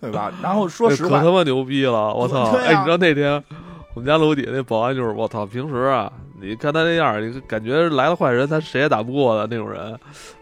[0.01, 0.33] 对吧？
[0.41, 2.51] 然后说实话，可他妈牛逼了，我操！
[2.57, 3.41] 哎，你知道那天
[3.93, 6.11] 我们家楼底下那保安就是我操，平时啊。
[6.43, 9.97] 你看他那样，你感觉来了坏人，他谁也打不过的那种人。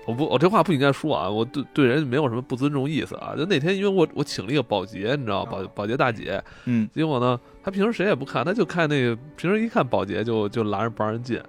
[0.06, 3.34] 我不，我这话不应该说啊，我对对人没有什么不尊重意思啊。
[3.38, 11.40] 就那天，因为我我请了一个保洁，你知道保保洁大姐，嗯，结果呢，他平时谁也不看，他就看那个平时一看保洁就就拦着不让人进。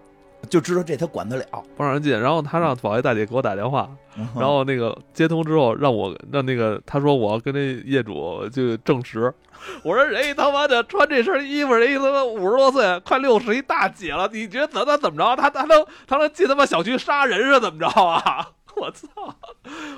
[0.48, 1.44] 就知道这他管得了，
[1.76, 2.18] 不让人进。
[2.18, 3.88] 然后他让保洁大姐给我打电话，
[4.34, 9.32] 然后那个接通之后，让我让那个他说我要跟那业主就证实。
[9.84, 15.36] 我说人他妈的穿这身衣服，人一他妈五十多岁，快六十一大姐了，你觉得他他怎么着？
[15.36, 18.48] 他他能他能进他妈小区杀人是怎么着啊？
[18.76, 19.08] 我操！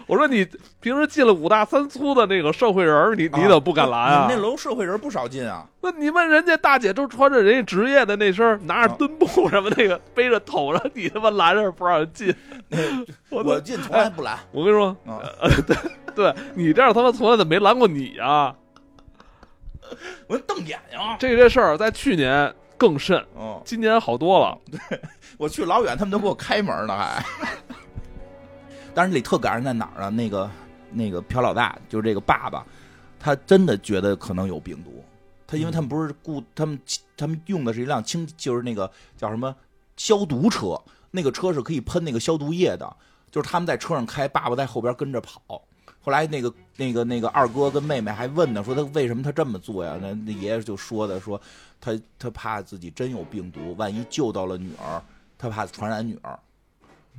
[0.07, 0.47] 我说你
[0.81, 4.27] 平时进了五大三粗的那个社会人，你你怎么不敢拦啊？
[4.29, 5.66] 那楼社会人不少进啊。
[5.81, 12.35] 那你们人家大姐都穿着人家职业的那身，拿着墩布什么那个背着桶着，你他妈拦着不让进？
[13.31, 14.39] 我进从来不拦。
[14.53, 14.97] 我跟你说，
[15.66, 15.77] 对
[16.14, 18.55] 对，你这样他妈从来都没拦过你啊！
[20.27, 20.99] 我瞪眼睛。
[21.18, 23.25] 这这事儿在去年更甚，
[23.64, 24.59] 今年好多了。
[24.70, 25.01] 对
[25.37, 27.25] 我去老远，他们都给我开门呢，还。
[28.95, 30.09] 但是里特感人在哪儿啊？
[30.09, 30.51] 那个
[30.90, 32.64] 那个朴老大，就是这个爸爸，
[33.18, 35.05] 他真的觉得可能有病毒。
[35.47, 36.78] 他因为他们不是雇他们
[37.16, 39.55] 他们用的是一辆清，就是那个叫什么
[39.97, 40.80] 消毒车，
[41.11, 42.97] 那个车是可以喷那个消毒液的。
[43.30, 45.42] 就是他们在车上开，爸爸在后边跟着跑。
[46.01, 49.99] 后来那个那个那个二哥跟妹妹还问呢，说他为什么他这么做呀？
[50.01, 51.40] 那那爷爷就说的，说
[51.80, 55.03] 他他怕自己真有病毒，万一救到了女儿，
[55.36, 56.38] 他怕传染女儿。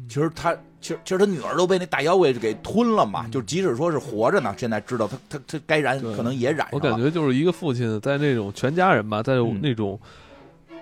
[0.07, 3.27] 其实他，其实其实他女儿都被那大妖怪给吞了嘛。
[3.29, 6.71] 就即使说是活着呢，现在知道他他他该染，可能也染上了。
[6.73, 9.99] 我感觉就是一个父亲在那种全家人吧，在那种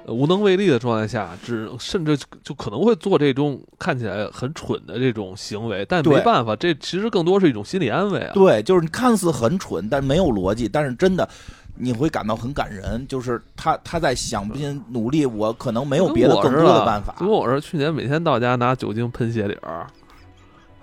[0.08, 8.34] 无能为力的状态下，只甚至就可能会做这种看起来很蠢的这种行为，但没办法，这其实更多是一种心理安慰啊。
[8.34, 11.30] 对，就是你看似很蠢，但没有逻辑，但是真的。
[11.76, 17.16] 你会感到很感人，就是他他在想尽努力，我可能没有别的更多的办法。
[17.20, 19.88] 跟我是去年每天到家拿酒精喷鞋底儿，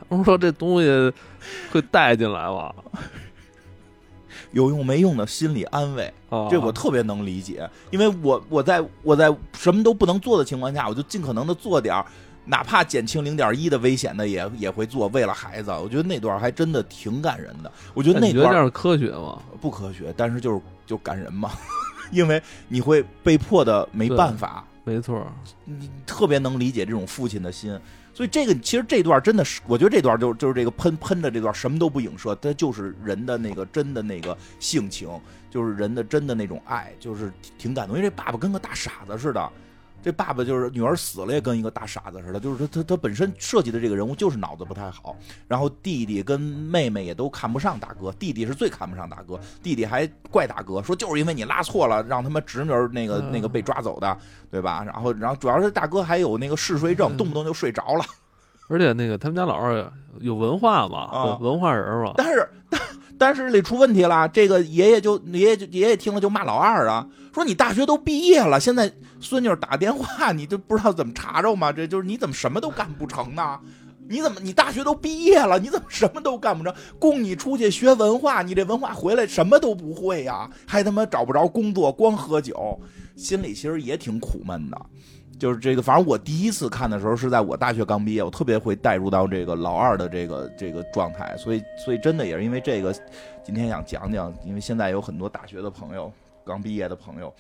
[0.09, 1.13] 我说这东西
[1.71, 2.73] 会带进来吗？
[4.53, 6.13] 有用没用的心理安慰，
[6.51, 12.05] 这我特别能理解，因为我我在我在什么都不能做的情况下，我就尽可能的做点儿。
[12.45, 17.71] 哪怕减轻零点一的危险的也也会做，为了孩子，我觉得那段还真的挺感人的。
[17.95, 19.41] 我觉得那段科学吗？
[19.61, 21.51] 不科学，但是就是就感人嘛，
[22.11, 24.65] 因为你会被迫的没办法。
[24.83, 25.25] 没错，
[25.65, 27.79] 你特别能理解这种父亲的心，
[28.15, 35.09] 所以这个其实这段真的是，我觉得这段就就是这个喷喷的这段什么都不影射，它就是人的那个真的那个性情，
[35.51, 37.97] 就是人的真的那种爱，就是挺感动。
[37.97, 39.51] 因为这爸爸跟个大傻子似的。
[40.03, 54.17] 这爸爸就是女儿死了也跟一个大傻子似的，就是他他他本身设计的这个人物就是脑子不太好，然后弟弟跟妹妹也都看不上大哥，弟弟是最看不上大哥，弟弟还怪大哥说就是因为你拉错了，让他们侄女那个那个被抓走的，
[54.51, 54.83] 对吧？
[54.85, 58.05] 然后然后主要是大哥还有那个嗜睡症，动不动就睡着了，
[58.69, 62.81] 而且那个他们家老二有文化嘛，文化人嘛，但是但
[63.19, 67.07] 但是里出问题了，这个爷爷就爷爷就爷爷听了就骂老二啊。
[67.33, 71.71] 说你大学都毕业了，现在孙女打电话，你就不知道怎么查着吗？
[71.71, 73.61] 这就是你怎么什么都干不成呢？
[74.09, 76.75] 你怎么你大学都毕业了，你怎么什么都干不成？
[76.99, 80.51] 供你出去学文化，你这文化回来什么都不会呀？
[80.67, 82.81] 还他妈找不着工作，光喝酒，
[83.15, 84.81] 心里其实也挺苦闷的。
[85.39, 92.93] 就是这个，反正我第一次看的时候是在我大学刚毕业，我特别会带入到这个老二的这个这个状态，所以所以真的也是因为这个，
[93.45, 96.13] 今天想讲讲，因为现在有很多大学的朋友。
[96.43, 97.33] 刚毕业的朋友，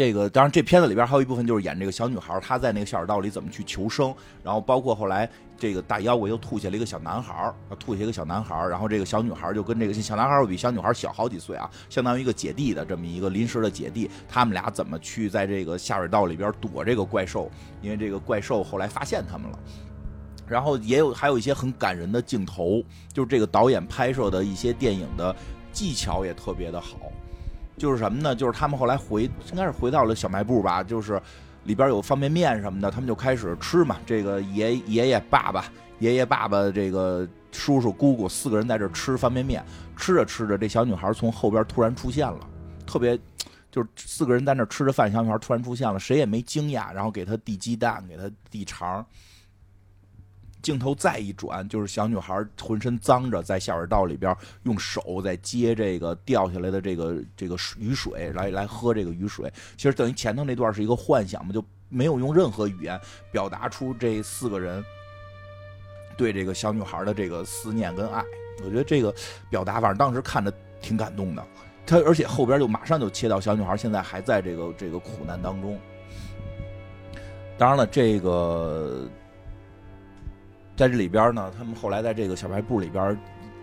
[0.00, 5.28] 这个当然，这片子里边还有一部分就是演这个小女孩，她在那个下水道里怎么去求生，然后包括后来
[5.58, 17.50] 这个大妖怪又吐下了一个小男孩，吐下一个小男孩，然后这个小女孩就跟这个小男孩又比小女孩小好几岁啊，相当于一个姐弟的这么一个临时的姐弟，他们俩怎么去在这个下水道里边躲这个怪兽？
[17.82, 19.58] 因为这个怪兽后来发现他们了，
[20.48, 22.82] 然后也有还有一些很感人的镜头，
[23.12, 25.36] 就是这个导演拍摄的一些电影的
[25.74, 26.96] 技巧也特别的好。
[27.80, 28.36] 就是什么呢？
[28.36, 30.82] 就是他们后来回，应该是回到了小卖部吧。
[30.82, 31.18] 就是
[31.64, 33.96] 里边有方便面什么的，他们就开始吃嘛。
[34.04, 35.64] 这个爷爷爷爸爸、
[35.98, 39.64] 爷爷爸爸、这个叔叔姑姑四个人在这吃方便面。
[39.96, 42.46] 吃着吃着，这小女孩从后边突然出现了，
[42.86, 43.18] 特别
[43.70, 49.04] 就是四个人在那吃着饭，小女孩突然出现了，谁也没惊讶，然后给她递鸡蛋，给她递肠。
[50.62, 59.52] 镜头再一转，就是小女孩浑身脏着，在下水道里边用手在接这个掉下来的这个这个雨水来来喝这个雨水。
[59.76, 63.00] 其实等于前头那段是一个幻想嘛，就没有用任何语言
[63.32, 64.84] 表达出这四个人
[66.16, 68.24] 对这个小女孩的这个思念跟爱。
[68.62, 69.14] 我觉得这个
[69.48, 70.52] 表达，反正当时看着
[70.82, 71.44] 挺感动的。
[71.86, 75.80] 他而且后边就马上就切到小女孩现在还在这个这个苦难当中。
[77.56, 79.08] 当然了，这个
[80.80, 83.14] 在这里边呢，他们后来在这个小卖部里边，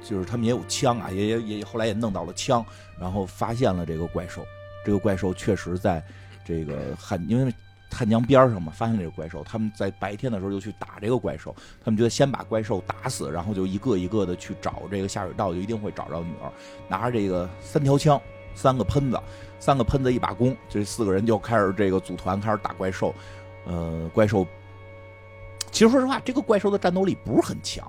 [0.04, 2.64] 就是他们也有枪啊，也也也后来也弄到了枪，
[3.00, 4.46] 然后发现了这个怪兽。
[4.86, 6.04] 这个怪兽确实在
[6.46, 7.52] 这个汉，因为。
[7.90, 11.56] 汉江边上嘛，发现这个怪兽，他们在白天的时候就去打这个怪兽。
[11.84, 16.52] 他们觉得先把怪兽打死，然后就一个一个的去找这个下水道，就一定会找着女儿。
[16.90, 18.22] 拿着这个三条枪、
[18.54, 19.18] 三个喷子、
[19.58, 23.16] 三个喷子一把弓，这四个人就开始这个组团开始打怪兽。
[23.66, 24.46] 呃，怪兽
[25.72, 27.86] 其实说实话，这个怪兽的战斗力不是很强。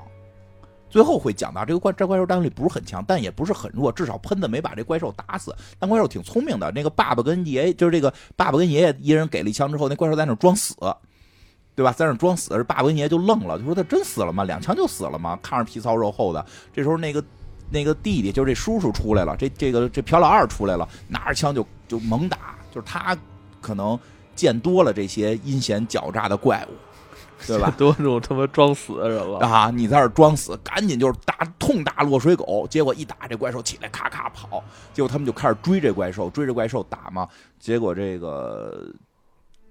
[0.90, 5.54] 最后会讲到这个怪这怪兽战斗力不是很强，但也不是很弱，至少喷子没把这怪兽打死。
[5.78, 10.74] 但怪兽挺聪明的，那个爸爸跟爷爷就是这个爸爸跟爷爷一人给了一枪之后，那怪兽在那装死，
[11.74, 11.92] 对吧？
[11.92, 14.44] 在那装死，爸爸跟爷爷就愣了，就说他真死了吗？
[14.44, 15.38] 两枪就死了吗？
[15.42, 16.44] 看着皮糙肉厚的。
[16.72, 17.22] 这时候那个
[17.70, 23.14] 那个弟弟就是这叔叔出来了，这这个这朴老二出来了，拿着枪就就猛打，就是他
[23.60, 23.98] 可能
[24.34, 26.74] 见多了这些阴险狡诈的怪物。
[27.46, 27.72] 对吧？
[27.78, 29.70] 多种他妈装死的人了啊！
[29.70, 32.66] 你在这装死，赶紧就是打痛打落水狗。
[32.68, 34.62] 结果一打这怪兽起来，咔咔跑。
[34.92, 37.28] 结果他们就开始追这怪兽，追着怪兽打嘛。
[37.58, 38.92] 结果这个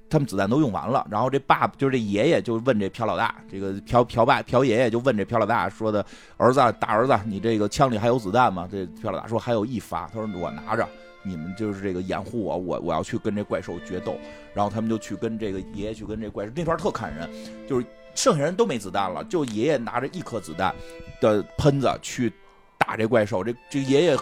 [0.10, 1.06] 他们子弹都用完了。
[1.10, 6.04] 然后这爸就是这爷爷就问这朴老大，这个朴朴爸朴爷爷就问这朴老大说的
[6.38, 10.88] ：“儿子，大儿子，你这个枪里还有子弹吗？”这朴老大说：“还有一发。”他说：“我拿着。”
[11.24, 14.18] 你们就是这个掩护我，我我要去跟这怪兽决斗，
[14.54, 17.30] 然后他们就去跟这个爷爷去跟这怪兽，那段特砍人，
[17.68, 20.74] 就是剩下人都没子弹了，就爷爷拿着一颗子弹
[21.20, 22.32] 的喷子去
[22.78, 24.18] 打这怪兽，这这爷爷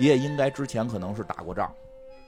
[0.00, 1.72] 爷爷应该之前可能是打过仗。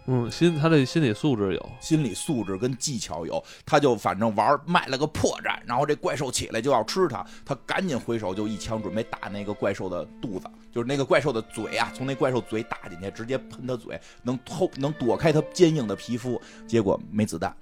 [0.08, 17.52] 嗯，心他这心理素质有，心理素质跟技巧有，他就反正玩卖了个破绽，然后这怪兽起来就要吃他，他赶紧回手就一枪准备打那个怪兽的肚子，就是那个怪兽的嘴啊，从那怪兽嘴打进去，直接喷他嘴，能透能躲开他坚硬的皮肤，结果没子弹，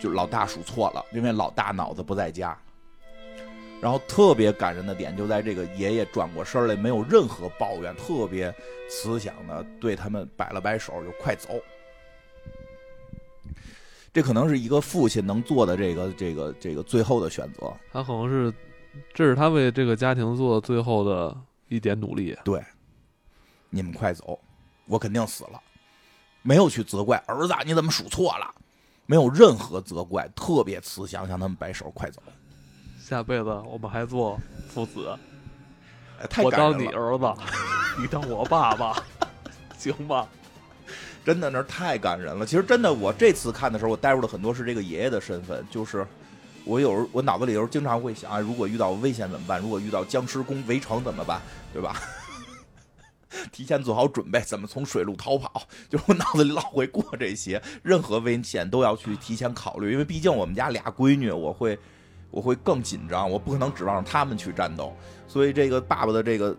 [0.00, 2.56] 就老大数错了，因为老大脑子不在家。
[3.80, 8.52] 然后特别感人的点就在这个爷爷转过身来，没有任何抱怨，特别
[8.88, 11.50] 慈祥的对他们摆了摆手，就快走。
[14.12, 17.70] 这可能是一个父亲能做的这个这个这个最后的选择。
[17.92, 18.52] 他可能是，
[19.12, 21.36] 这是他为这个家庭做的最后的
[21.68, 22.34] 一点努力。
[22.42, 22.64] 对，
[23.68, 24.40] 你们快走，
[24.86, 25.60] 我肯定死了。
[26.40, 28.50] 没有去责怪儿子，你怎么数错了？
[29.04, 32.22] 没有任何责怪，特别慈祥，向他们摆手，快走。
[33.08, 34.36] 下辈子我们还做
[34.68, 35.16] 父子，
[36.42, 37.32] 我当你儿子，
[38.00, 39.00] 你当我爸爸，
[39.78, 40.26] 行吧？
[41.24, 42.44] 真的那太感人了。
[42.44, 45.64] 其实真的，我这次看的时候，我带入了很多是这个爷爷的身份。
[45.70, 46.04] 就是
[46.64, 49.62] 我有时候我脑子里有时候经常会想啊，如果遇到危险怎么办？
[49.62, 51.40] 如果遇到僵尸攻围城怎么办？
[51.72, 51.94] 对吧？
[53.52, 55.62] 提前做好准备，怎么从水路逃跑？
[55.88, 59.92] 就是我脑子里老会过这些，任何危险都要去提前考虑。
[59.92, 61.78] 因为毕竟我们家俩闺女，我会。
[62.30, 64.94] 我会更紧张，我不可能指望着他们去战斗，
[65.26, 66.56] 所以这个爸爸的这个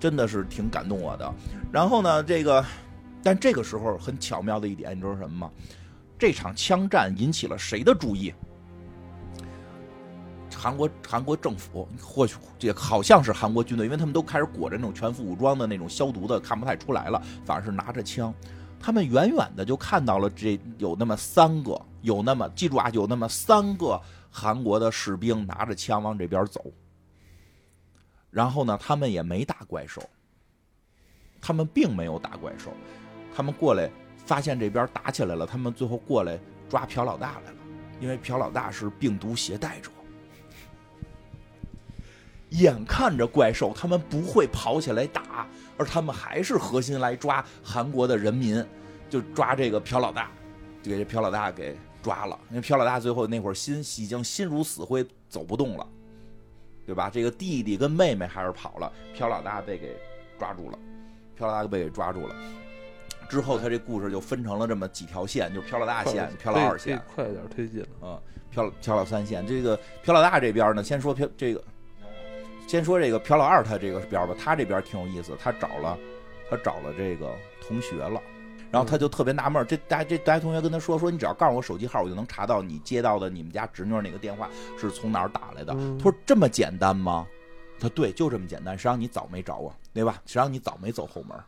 [0.00, 1.32] 真的是挺感动我的。
[1.70, 2.64] 然后呢，这个
[3.22, 5.50] 但这个时候很巧妙的一点，你知道什么吗？
[6.18, 8.32] 这场枪战引起了谁的注意？
[10.54, 18.32] 韩国韩国政府，或许这好像是韩国军队，因为他们都开始裹着那种全副武装的那种消毒的，看不太出来了，反而是拿着枪。
[18.78, 24.00] 他们远远的就看到了这有那么三个，有那么记住啊，有那么三个。
[24.34, 26.72] 韩国的士兵拿着枪往这边走，
[28.30, 30.02] 然后呢，他们也没打怪兽，
[31.38, 32.72] 他们并没有打怪兽，
[33.36, 33.90] 他们过来
[34.24, 37.56] 发现这边打起来了，他们最后过来抓朴老大来了，
[38.00, 39.90] 因为朴老大是病毒携带者，
[42.48, 48.64] 眼看着怪兽，他们不会跑起来打，而他们还是核心来抓韩国的人民，
[49.10, 50.30] 就抓这个朴老大，
[50.82, 51.76] 就给这朴老大给。
[52.02, 55.86] 抓了，因为朴老大最后那会儿心已经心如死灰，走不动了，
[56.84, 57.08] 对吧？
[57.08, 59.96] 这个弟弟跟妹妹还是跑了，朴老大被给
[60.38, 60.78] 抓住了，
[61.36, 62.34] 朴老大被给抓住了。
[63.30, 67.82] 之后他这故事就分成了这么几条线，就是朴老大线、朴老二线，快点推进。
[68.02, 68.20] 嗯，
[68.52, 69.46] 朴朴老三线。
[69.46, 71.64] 这个朴老大这边呢，先说朴这个，
[72.66, 75.98] 先说这个朴老二他这个边吧，他这边挺有意思，他找了
[76.50, 77.34] 他找了这个
[77.66, 78.20] 同学了。
[78.72, 84.48] 然后他就特别纳闷，这大这大学同学跟他说说，你只要告诉我手机号，我就能查到你接到的你们家侄女那个电话
[84.78, 85.74] 是从哪儿打来的。
[85.98, 87.26] 他说这么简单吗？
[87.78, 88.78] 他对，就这么简单。
[88.78, 90.22] 谁让你早没找我，对吧？
[90.24, 91.38] 谁让你早没走后门？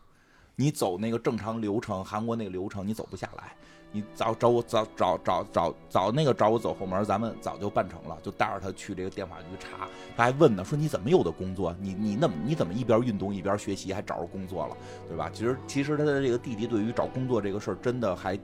[0.54, 3.56] 你走那个正常流程，韩国那个流程你走不下来。
[3.94, 9.86] 你早找我早找找找早那个找我走后门，咱们早就办成了，就带着他去这个电话局查。
[10.16, 11.72] 他还问呢，说你怎么有的工作？
[11.80, 14.76] 你你那么你怎么一边运动一边学习，还找着工作了，
[15.08, 15.30] 对吧？
[15.32, 18.36] 其实其实他的这个弟弟对于找工作这个事儿，真的还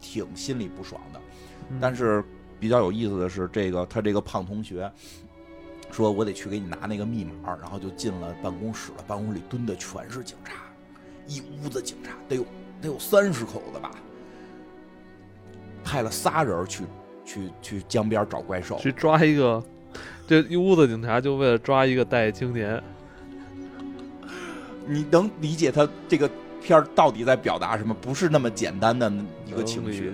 [0.00, 1.20] 挺心里不爽的。
[1.80, 2.24] 但是
[2.58, 4.90] 比较有意思的是，这个他这个胖同学
[5.92, 9.04] 说，我得去给你拿那个密码，然后就进了办公室了。
[9.06, 10.64] 办公室里蹲的全是警察，
[11.28, 12.44] 一屋子警察，得有
[12.82, 13.92] 得有三十口子吧。
[15.88, 16.84] 派了仨人去，
[17.24, 19.62] 去去江边找怪兽，去抓一个，
[20.26, 22.78] 这一屋子警察就为了抓一个待业青年。
[24.86, 26.30] 你能理解他这个
[26.62, 27.94] 片儿到底在表达什么？
[28.02, 29.10] 不是那么简单的
[29.46, 30.12] 一个情绪，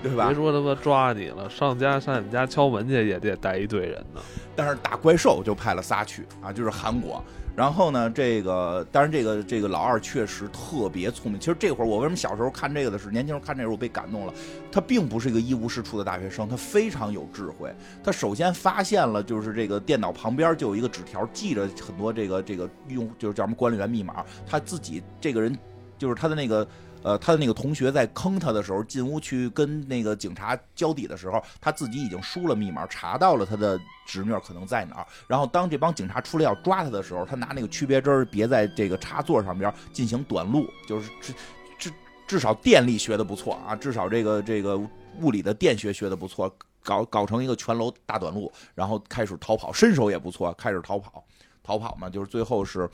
[0.00, 0.26] 对吧？
[0.26, 4.20] 别说他妈抓你了，上家上你们家敲门去也得带一队人呢。
[4.54, 7.20] 但是打怪兽就派了仨去啊，就是韩国。
[7.56, 11.40] 然后呢，这个当然，这个这个老二确实特别聪明。
[11.40, 14.34] 其实这会儿我为什么小时候看这个的时候年轻时候看这个我被感动了。
[14.70, 17.74] 他并不是一个一无是处的大学生，他非常有智慧。
[18.04, 24.22] 他首先发现了，就是这个电脑旁边就有一个纸条，记着很多这个这个用就是叫什么管理员密码。
[24.46, 25.58] 他自己这个人
[25.96, 26.68] 就是他的那个。
[27.06, 35.06] 呃，他的那个同学在坑他的时候，进屋去跟那个警察交底的时候，他自己已经输了密码，查到了他的侄女可能在哪儿。
[35.28, 41.32] 然后当这帮警察出来要抓他的时候，他拿那个区别针别在这个插座上边进行短路，就是至
[41.78, 41.92] 至
[42.26, 44.76] 至少电力学的不错啊，至少这个这个
[45.20, 46.52] 物理的电学学的不错，
[46.82, 51.24] 搞搞成一个全楼大短路，然后开始逃跑，身手也不错，开始逃跑，
[51.62, 52.90] 逃跑嘛，就是最后是。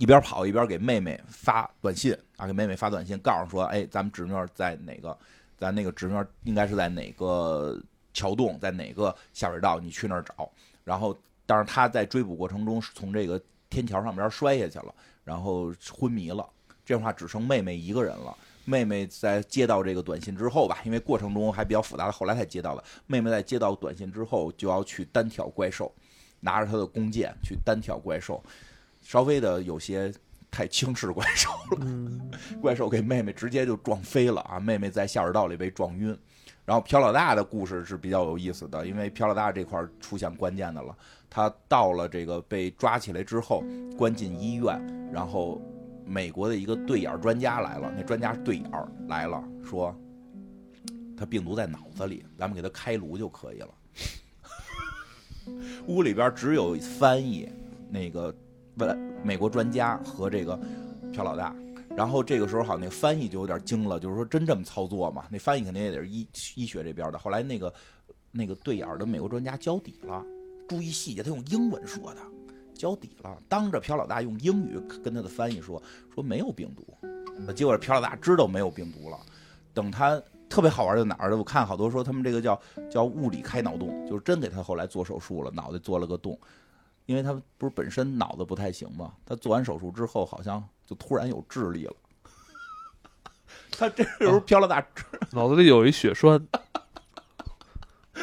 [0.00, 5.16] 一边跑一边给妹妹发短信啊，给妹妹发短信，告诉说，哎，咱们侄女在哪个，
[5.58, 7.78] 咱那个侄女应该是在哪个
[8.14, 10.50] 桥洞，在哪个下水道，你去那儿找。
[10.84, 13.38] 然后，但是他在追捕过程中从这个
[13.68, 16.48] 天桥上边摔下去了，然后昏迷了。
[16.82, 18.34] 这话只剩妹妹一个人了。
[18.64, 22.82] 妹妹在接到这个短信之后吧，因为过程中还比较复杂的，后来才接到的。
[23.06, 25.94] 妹妹在接到短信之后，就要去单挑怪兽，
[26.40, 28.42] 拿着他的弓箭去单挑怪兽。
[29.10, 30.14] 稍微的有些
[30.52, 31.84] 太轻视怪兽了，
[32.62, 34.60] 怪兽给妹妹直接就撞飞了啊！
[34.60, 36.16] 妹妹在下水道里被撞晕。
[36.64, 40.96] 然后朴老大的故事是比较有意思的，因为朴老大这块出现关键的了。
[41.28, 43.64] 他到了这个被抓起来之后，
[43.98, 44.80] 关进医院，
[45.12, 45.60] 然后
[46.06, 48.70] 美国的一个对眼专家来了，那专家对眼
[49.08, 49.92] 来了，说
[51.16, 53.74] 他病毒在脑子里，咱们给他开颅就可以了。
[55.88, 57.50] 屋里边只有翻译
[57.88, 58.32] 那个。
[58.76, 60.58] 问美国专家和这个
[61.12, 61.54] 朴老大，
[61.96, 65.24] 然后这个时候好，那翻译就有点惊了，就是说真这么操作吗？
[65.30, 67.18] 那翻译肯定也得是医医学这边的。
[67.18, 67.72] 后来那个
[68.30, 70.24] 那个对眼的美国专家交底了，
[70.68, 72.20] 注意细节，他用英文说的，
[72.74, 75.82] 交底了，当着朴老大用英语跟他的翻译说，
[76.14, 77.52] 说没有病毒。
[77.54, 79.18] 结果朴老大知道没有病毒了，
[79.74, 81.36] 等他特别好玩在哪儿？
[81.36, 82.60] 我看好多说他们这个叫
[82.90, 86.38] 叫物理开脑洞，就是真给他后来做手术了，脑袋做了个洞。
[87.10, 89.12] 因为他不是本身脑子不太行吗？
[89.26, 91.92] 他做完手术之后，好像就突然有智力了。
[93.76, 94.86] 他这时候飘了大，
[95.32, 96.40] 脑子里有一血栓，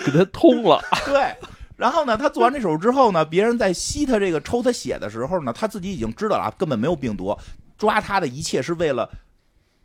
[0.06, 0.82] 给他通了。
[1.06, 1.36] 对，
[1.76, 7.38] 然后呢，他做完这手术之后呢，别人在吸他这个抽他血的时候呢，他自己已经知道了，根本没有病毒。
[7.78, 9.12] 抓他的一切是为了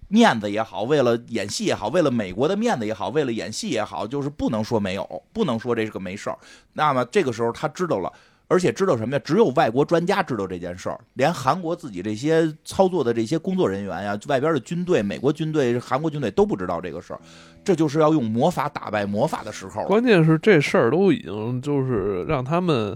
[0.07, 6.39] 面子也好，为了演戏也好，为了美国的面子也好，为了演戏也好，就是不能说没有，不能说这是个没事儿。
[6.75, 8.13] 那么这个时候他知道了。
[8.53, 9.23] 而且知道什么呀？
[9.25, 17.21] 只有外国专家知道这件事儿，连韩国自己这些操作的这些工作人员呀，外边的军队、美国军队、韩国军队都不知道这个事儿。
[17.65, 19.85] 这就是要用魔法打败魔法的时候。
[19.85, 22.95] 关键是这事儿都已经就是让他们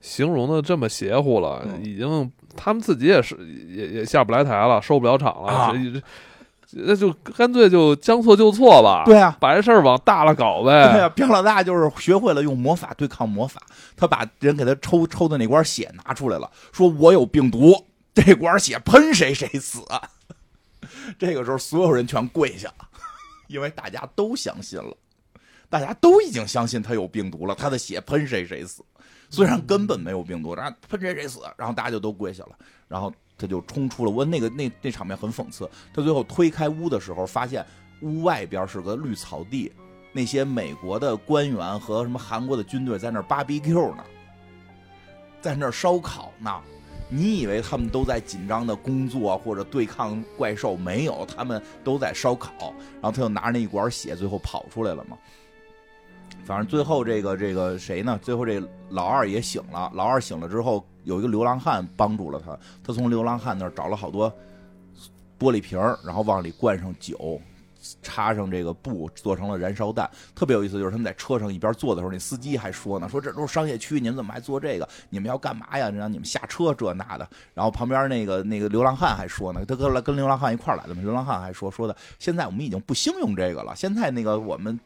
[0.00, 3.36] 形容的这么邪乎了，已经他们自己也是
[3.68, 5.74] 也也下不来台了，收不了场了。
[6.74, 9.04] 那就干脆就将错就错吧。
[9.04, 10.92] 对啊，把这事儿往大了搞呗。
[10.92, 13.60] 对啊，彪老大就是学会了用魔法对抗魔法。
[13.96, 17.74] 他把人给他抽抽的那管血拿出来了，说我有病毒，
[18.14, 19.80] 这管血喷谁谁死。
[21.18, 22.88] 这个时候，所有人全跪下了，
[23.48, 24.96] 因为大家都相信了，
[25.68, 28.82] 大家都已经相信他有病毒了，他的血喷谁谁死。
[29.28, 32.52] 虽然根本没有病毒，然后喷谁谁死，然后大家就都跪下了，
[32.88, 33.12] 然后。
[33.42, 35.68] 他就冲出了屋，那个那那场面很讽刺。
[35.92, 37.66] 他最后推开屋的时候，发现
[38.00, 39.72] 屋外边是个绿草地，
[40.12, 44.04] 那些美国的官员和什么韩国的军队在那儿 BBQ 呢，
[45.40, 46.60] 在那儿烧烤呢。
[47.14, 50.74] 你以为他们都在紧张的工作或者对抗怪兽？
[50.74, 52.72] 没有，他们都在烧烤。
[53.02, 55.18] 然后他就拿着那一管血，最后跑出来了嘛。
[56.44, 58.18] 反正最后这个这个谁呢？
[58.22, 59.90] 最后这老二也醒了。
[59.94, 62.58] 老二醒了之后，有一个流浪汉帮助了他。
[62.84, 64.32] 他从流浪汉那儿找了好多
[65.38, 67.40] 玻璃瓶然后往里灌上酒，
[68.02, 70.08] 插上这个布，做成了燃烧弹。
[70.34, 74.88] 特别有意思，就是他们在车上一边坐的时候，那司机还说呢：“说这都是商业区，你们怎么还做这个？
[75.10, 75.90] 你们要干嘛呀？
[75.90, 84.78] 让你们下车这那的。”然后旁边那个那个流浪汉还说呢：“他跟跟流浪汉一块来的嘛。”流浪汉还说说的：“现在我们已经不兴用这个了，现在那个我们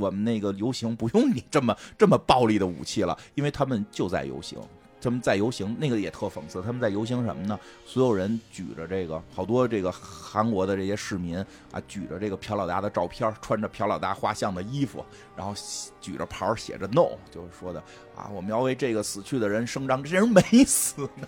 [0.00, 4.58] 我们那个游行不用你这么这么暴力的武器了，因为他们就在游行。”
[5.02, 6.60] 他们在游行，那个也特讽刺。
[6.60, 7.58] 他们在游行什么呢？
[7.86, 11.38] 所有人举着这个，好多这个韩国的这些市民
[11.72, 15.02] 啊，举着这个朴老大的照片，穿着朴老大画像的衣服，
[15.34, 15.54] 然后
[16.02, 17.82] 举着牌写着 “no”，就是说的
[18.14, 20.02] 啊，我们要为这个死去的人声张。
[20.02, 21.26] 这些人没死呢。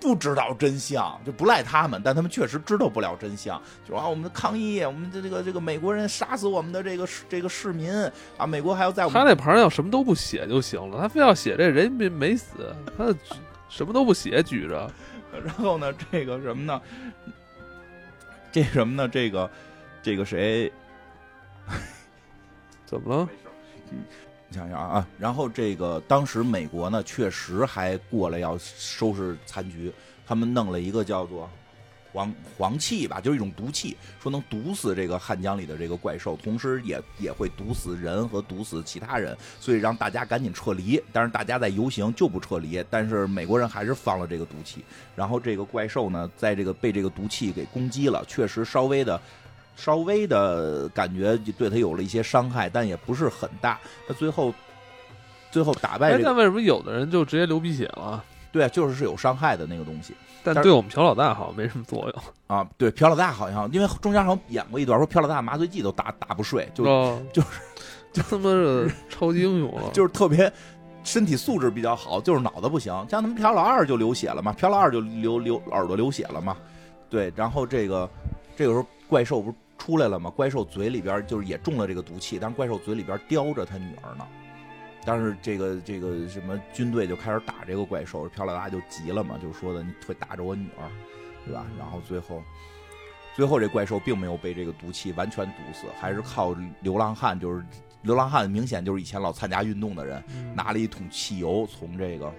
[0.00, 3.60] 不知道真相就不赖他们，但他们确实知道不了真相。
[3.88, 7.92] 就啊，我们的抗议，我们的这个这个美国人杀死我们的这个这个市民
[8.36, 13.12] 啊，美国还要在我们他那牌要什么都不写就行了，他非要写这人没没死，他
[13.68, 14.90] 什么都不写举着，
[15.44, 16.80] 然后呢，这个什么呢？
[18.50, 19.08] 这什么呢？
[19.08, 19.50] 这个
[20.02, 20.72] 这个谁？
[22.86, 23.28] 怎么了？
[24.50, 29.92] 你想想啊，然后这个当时美国呢，确实还过来要收拾残局，
[30.26, 31.50] 他们弄了一个叫做
[32.14, 40.98] 黄黄气吧，就是一种毒气，说能毒死这个汉江里的这个怪兽，同时也也会毒死人和毒死其他人，所以让大家赶紧撤离。
[41.12, 44.82] 但是大家在游行就不撤离，但是美国人还是放了这个毒气。
[45.14, 49.20] 然后这个怪兽呢，在这个被这个毒气给攻击了，确实稍微的。
[49.78, 53.78] 稍微的感觉对他有了一些伤害，但也不是很大。
[54.08, 54.52] 他最后
[55.52, 56.20] 最后打败。
[56.20, 58.22] 但为什么有的人就直接流鼻血了？
[58.50, 60.14] 对，就是是有伤害的那个东西。
[60.42, 62.68] 但对我们朴老大好像没什么作用啊。
[62.76, 66.84] 对，朴老大好像因为中间好像演过一段，说朴老大麻醉剂都打打不睡，就
[67.32, 67.48] 就是
[68.12, 70.52] 就他妈是超级英雄了， 就是特别
[71.04, 72.92] 身体素质比较好，就是脑子不行。
[73.08, 76.56] 像他们朴老二就流血了嘛，朴老二就流流耳朵流血了嘛。
[77.08, 78.08] 对，然后这个
[78.56, 79.56] 这个时候怪兽不是。
[79.78, 80.28] 出来了嘛？
[80.28, 84.26] 怪兽嘴里边就是也中了这个毒气，但是怪兽嘴里边叼着他女儿呢。
[85.04, 90.90] 但是这个这个什么军队就开始打这个怪兽，飘老大就急了嘛，就说的你会打着我女儿，
[91.46, 91.64] 对吧？
[91.78, 92.42] 然后最后
[93.34, 97.64] 最后这怪兽并没有被这个毒气完全毒死，还是靠流浪汉，就是
[98.02, 100.22] 流浪汉明显就是以前老参加运动的人，
[100.54, 102.30] 拿了一桶汽油从这个。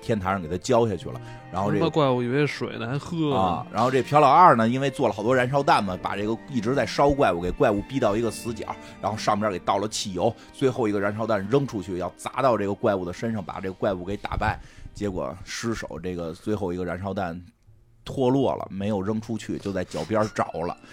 [0.00, 1.20] 天台上给他浇下去了，
[1.52, 3.66] 然后这个怪物以为水呢，还喝啊。
[3.72, 14.58] 然后这朴老二呢，因为做了好多燃烧弹嘛，把这个一直在烧怪物，给怪物逼到一个死角，然后上边给倒了汽油，最后一个燃烧弹扔出去，要砸到这个怪物的身上，把这个怪物给打败。
[14.92, 17.40] 结果失手，这个最后一个燃烧弹
[18.04, 20.76] 脱落了，没有扔出去，就在脚边着了。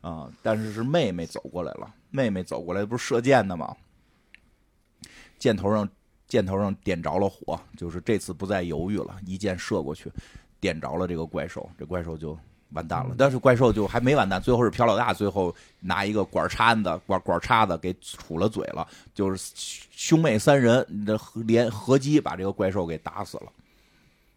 [0.00, 0.28] 啊！
[0.42, 3.74] 但是是妹妹走过来了，妹妹走过来不是射箭的吗？
[5.38, 5.88] 箭头上，
[6.26, 10.10] 箭头上点着了火，就是这次不再犹豫了，一箭射过去，
[10.60, 12.38] 点着了这个怪兽，这怪兽就
[12.70, 13.14] 完蛋了。
[13.18, 19.52] 但是怪兽就还没完蛋，最后是朴老大最后拿一个管叉子，管管叉子给杵了嘴了，就是
[19.90, 23.52] 兄妹三人的连合击把这个怪兽给打死了。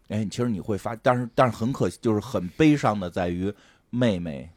[0.08, 3.52] 哎，其实你会发，但是但是很可惜，就是很悲伤的在于
[3.90, 4.48] 妹妹，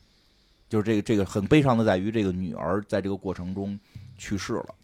[0.70, 3.80] 就是这个这个很悲伤的在于这个女儿在这个过程中
[4.18, 4.76] 去世了。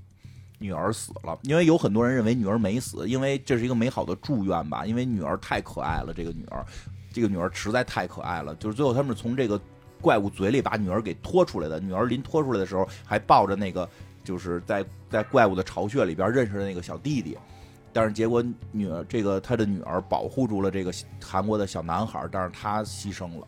[0.59, 4.85] 女儿死了，因为有很多人认为女儿没死，因为这是一个美好的祝愿吧。
[4.85, 6.65] 因为女儿太可爱了，这个女儿，
[7.13, 8.55] 这个女儿实在太可爱了。
[8.55, 9.59] 就是最后他们从这个
[10.01, 11.79] 怪物嘴里把女儿给拖出来的。
[11.79, 13.87] 女儿临拖出来的时候，还抱着那个
[14.23, 17.37] 就是在在怪物的巢穴里边认识的那个小弟弟。
[17.93, 20.91] 但是结果女儿这个他的女儿保护住了这个
[21.23, 23.47] 韩国的小男孩，但是他牺牲了。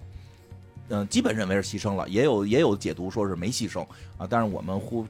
[0.89, 3.81] 嗯，基本认为是牺牲了，也有也有解读说是没牺牲
[4.17, 4.27] 啊。
[4.29, 5.05] 但是我们呼。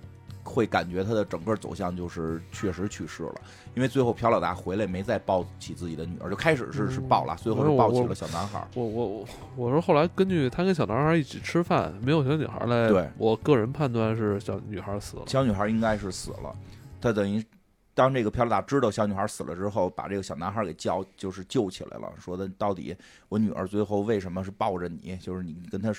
[0.49, 3.35] 会感觉他的整个走向就是确实去世了，
[3.75, 8.67] 因为最后朴老大回来没再抱起自己的女儿，就开始是是抱了，最后是抱起了小男孩。
[8.73, 15.23] 我我我我说后来根据他跟小男孩一起吃饭，没有小女孩来，对我个人判断是小女孩死了。
[15.27, 16.55] 小女孩应该是死了，
[16.99, 17.45] 他等于
[17.93, 22.95] 当这个朴老大知道小女孩死了之后，把这个小男孩给叫就是救起来了，说的到底
[23.27, 25.15] 我女儿最后为什么是抱着你？
[25.17, 25.93] 就是你跟他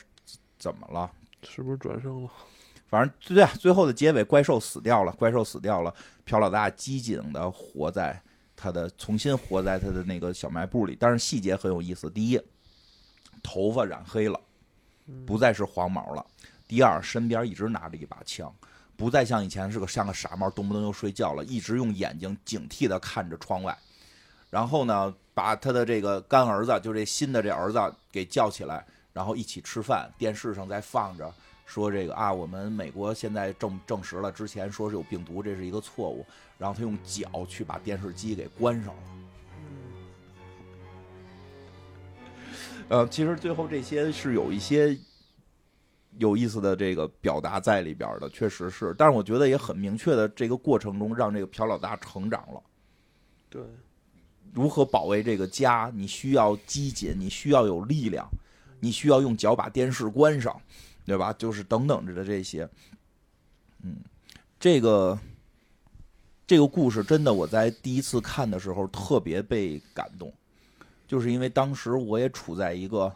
[0.58, 1.10] 怎么了？
[1.42, 2.30] 是不是转生了？
[2.90, 8.20] 反正最啊，最后的结尾，怪兽死掉了，怪兽死掉了，朴老大机警的活在
[8.56, 10.96] 他的，重新活在他的那个小卖部里。
[10.98, 12.40] 但是细节很有意思：第一，
[13.44, 14.40] 头发染黑了，
[15.24, 16.26] 不再是黄毛了；
[16.66, 18.52] 第二，身边一直拿着一把枪，
[18.96, 23.78] 不再像以前是个像个傻帽，动不动就睡觉了，一直用眼睛警惕的看着窗外。
[24.50, 31.32] 然后呢，把他的这个干儿子，就这新的这儿子给叫起来，然后一起吃饭，电视上在放着。
[31.70, 36.26] 说这个啊，我们美国现在证证实了，之前说是有病毒，这是一个错误。
[36.58, 39.02] 然后他用脚去把电视机给关上了。
[42.88, 44.98] 呃，其实最后这些是有一些
[46.18, 48.92] 有意思的这个表达在里边的，确实是。
[48.98, 52.60] 但是我觉得也很明确的，这个过程中让这个朴老大成长了。
[53.48, 53.62] 对，
[54.52, 55.90] 如何保卫这个家？
[55.94, 58.28] 你需要机警，你需要有力量，
[58.80, 60.60] 你需要用脚把电视关上，
[61.04, 61.32] 对吧？
[61.32, 62.68] 就是等等着的这些。
[63.82, 63.96] 嗯，
[64.58, 65.18] 这个。
[66.46, 70.32] 这个故事真的，我在第一次看的时候特别被感动，
[71.06, 73.14] 就是因为当时我也处在一个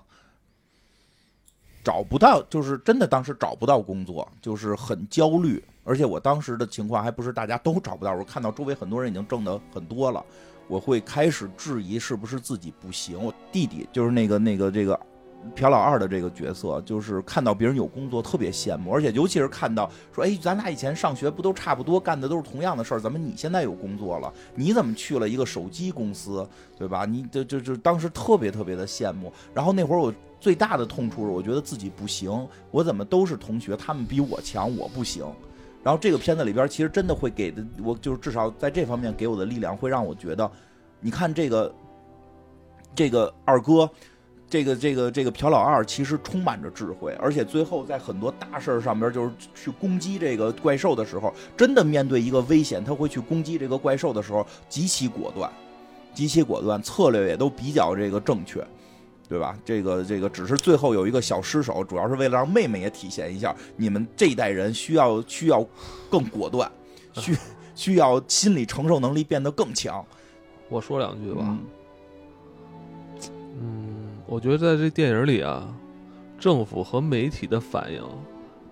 [1.82, 10.24] 找不到，就是真的当时找不到工作，就是很焦虑，而且我当时的情况还不是大家都找不到，我看到周围很多人已经挣的很多了，
[10.68, 13.20] 我会开始质疑是不是自己不行。
[13.20, 15.00] 我弟弟就是那个那个这个。
[15.54, 24.32] 朴老二的这个角色，就是看到别人有工作特别羡慕，而且尤其是看到说，哎，咱俩以前上学不都差不多，干的都是同样的事儿，怎么你现在有工作了？
[24.54, 26.48] 你怎么去了一个手机公司，
[26.78, 27.04] 对吧？
[27.04, 29.32] 你就就就当时特别特别的羡慕。
[29.52, 35.24] 然后那会儿我最大的痛处是，我觉得自己不行，我怎么都是同学，他们比我强，我不行。
[35.82, 40.50] 然后这个片子里边其实真的会给的我，就是至少在这方面给我的力量，会让我觉得，
[41.00, 41.74] 你看这个
[42.94, 43.88] 这个二哥。
[44.54, 55.50] 这个这个这个朴老二其实充满着智慧，而且最后在很多大事上边，就是去攻击这个怪兽的时候，真的面对一个危险，他会去攻击这个怪兽的时候极其果断，
[56.14, 58.64] 极其果断，策略也都比较这个正确，
[59.28, 59.58] 对吧？
[59.64, 65.66] 这个这个只是最后有一个小失手，主要是为了让妹妹也体现一下，你们这一代人需要需要
[66.08, 66.70] 更果断，
[67.14, 67.36] 需
[67.74, 70.06] 需要心理承受能力变得更强。
[70.68, 71.58] 我说两句吧，
[73.60, 74.03] 嗯。
[74.26, 75.68] 我觉得在这电影里啊，
[76.38, 78.02] 政府和媒体的反应，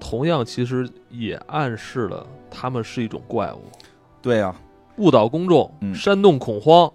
[0.00, 3.60] 同样其实也暗示了他们是一种怪物。
[4.20, 4.54] 对呀，
[4.96, 6.90] 误导公众，煽动恐慌，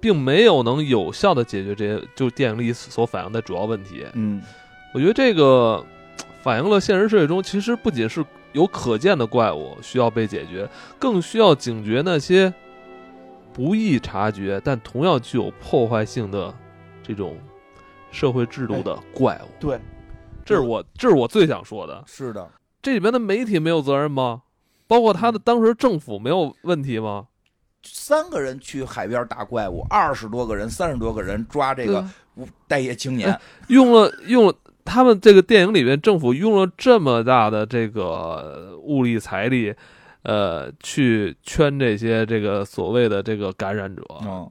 [0.00, 4.04] 并没有能有效的解决这些就电影里所反映的主要问题。
[4.14, 4.42] 嗯，
[4.92, 5.84] 我觉得这个
[6.42, 10.68] 反映了现实社会中其实不仅是有可见的怪物需要被解决，
[10.98, 12.52] 更需要警觉那些
[13.52, 16.52] 不易察觉但同样具有破坏性的
[17.02, 17.36] 这种。
[18.14, 19.76] 社会制度的怪物，对，
[20.44, 22.04] 这是我这是我最想说的。
[22.06, 22.48] 是的，
[22.80, 24.42] 这里面的媒体没有责任吗？
[24.86, 27.26] 包括他的当时政府没有问题吗？
[27.82, 32.06] 三个人去海边打怪物，二十多个人，三十多个人抓这个
[32.68, 33.36] 待业青年，
[33.66, 34.54] 用了用了
[34.84, 39.74] 他们这个电影里面政府用了这么大的这个物力财力。
[40.24, 44.02] 呃，去圈这些这个所谓的这个感染者，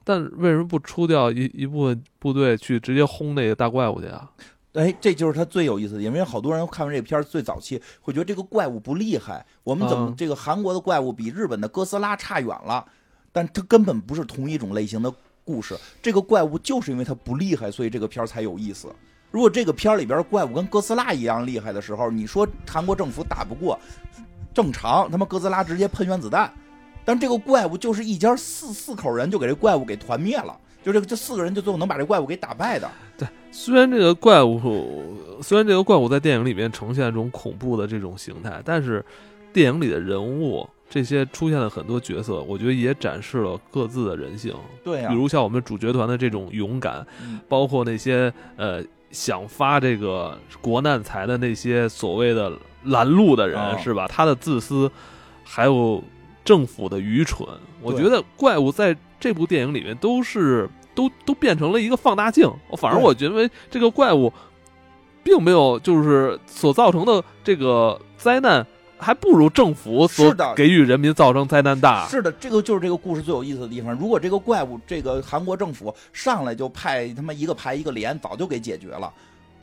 [0.04, 4.32] 但为什么不出掉一一部分部队去直接轰那个大怪物去啊？
[4.74, 12.86] 哎，这就是他最有意思的，因为好多人看完这片儿最早期会觉得这个怪物不厉害，我们怎么这个韩国的怪物比日本的哥斯拉差远了？
[13.32, 15.12] 但它根本不是同一种类型的
[15.44, 18.94] 故事，这个怪物就是因为它不厉害，所以这个片儿才有意思。
[19.32, 23.80] 如果这个片儿里边怪物跟哥斯拉一样厉害的时候，你说韩国政府打不过？
[24.54, 26.52] 正常，他妈哥斯拉直接喷原子弹，
[27.04, 32.90] 但这个怪物就是一家四四口人就给这怪物给团灭了，就这个这四个人就最后能把这怪物给打败的。
[33.18, 39.04] 对，虽然这个怪物，虽然这个怪物在电影里面呈现这种恐怖的这种形态，但是
[39.52, 44.54] 电影里的人物这些出现了很多角色，我觉得也展示了各自的人性。
[44.84, 47.06] 对呀，比如像我们主角团的这种勇敢，
[47.50, 52.52] 包括那些呃想发这个国难财的那些所谓的。
[52.86, 54.08] 拦路的人是吧？
[54.08, 54.92] 他的自私，
[55.44, 56.04] 还有
[56.44, 57.48] 政府的愚蠢，
[57.82, 62.52] 我觉得怪物在这部电影里面都是都都变成了一个放大镜。
[62.78, 64.32] 反而我觉得这个怪物，
[65.24, 68.66] 并没有就是所造成的这个灾难，
[68.98, 72.06] 还不如政府所给予人民造成灾难大。
[72.08, 73.94] 是的，这个就是这个故事最有意思的地方。
[73.94, 79.12] 如果这个怪物，这个韩国政府上来就派他妈一个排一个连，早就给解决了。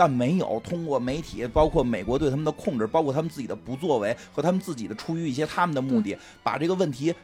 [0.01, 7.15] 但没有通过媒体，包括美国对他们的控制，包括他们自己的不作为和他们自己的出于一些他们的目的，把这个问题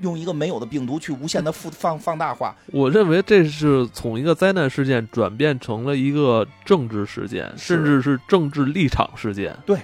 [0.00, 2.54] 用一个没有的病毒去无限的放放放大化。
[2.66, 9.56] 我认为这是从一个灾难事件转变成了一个政治事件，甚至是政治立场事件。
[9.64, 9.78] 对，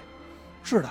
[0.62, 0.90] 是的，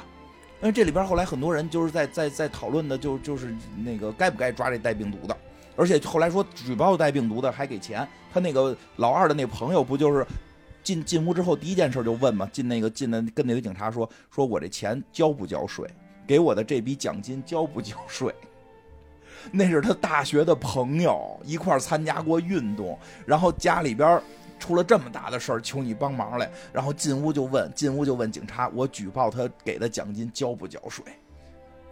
[0.62, 3.56] 因为这里边后来很多人就是在在在讨论的，就就是
[3.86, 5.38] 那个该不该抓这带病毒的，
[5.76, 8.08] 而且后来说举报带病毒的还给钱。
[8.34, 10.26] 他那个老二的那朋友不就是？
[10.84, 15.88] 进进屋之后，第一件事就问嘛，进那个进的跟那个警察说，说我这钱交不交税？
[16.28, 18.34] 给我的这笔奖金交不交税？
[19.52, 24.22] 那是他大学的朋友，一块参加过运动，然后家里边
[24.60, 31.03] 出了这么大的事儿，求你帮忙来，然后进屋就问，进屋就问警察，我举报他给的奖金交不交税？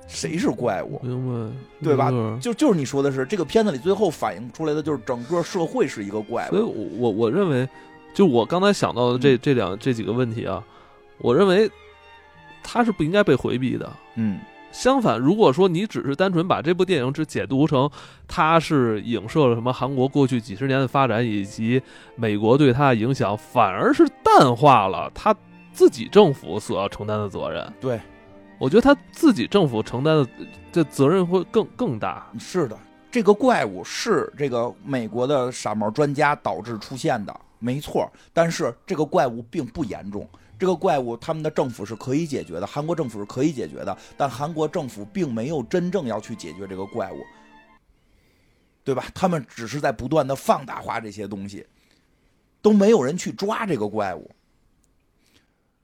[0.07, 0.99] 谁是怪物？
[1.03, 2.11] 明白，对吧？
[2.40, 6.56] 就就是你说的是这个片子里最后反映出来的就是整个社会是一个怪物。
[6.56, 6.61] 所以，
[6.98, 7.68] 我我认为。
[8.14, 10.64] 就我刚才想到的这这两这几个问题啊，
[11.19, 11.69] 我认为
[12.61, 13.91] 他是不应该被回避的。
[14.15, 14.40] 嗯，
[14.72, 17.90] 相反，如果说你只是单纯把这部电影只解读成
[18.27, 21.81] 它是影射了什么韩国过去几十年的发展以及
[22.15, 25.34] 美国对它的影响，反而是淡化了他
[25.72, 27.73] 自己政府所要承担的责任。
[27.80, 27.99] 对，
[28.57, 30.27] 我觉得他自己政府承担的
[30.72, 32.27] 这责任会更更大。
[32.38, 32.77] 是的，
[33.10, 37.34] 这个怪物是这个美国的傻帽专家导致出现的。
[37.60, 40.27] 没错，但是这个怪物并不严重。
[40.57, 47.23] 这个怪物，他们的政府是可以解决的，韩国政府是可以解决的，但韩国政府并没有真正要去解决这个怪物，
[48.84, 49.06] 对吧？
[49.15, 51.65] 他们只是在不断的放大化这些东西，
[52.61, 54.30] 都没有人去抓这个怪物，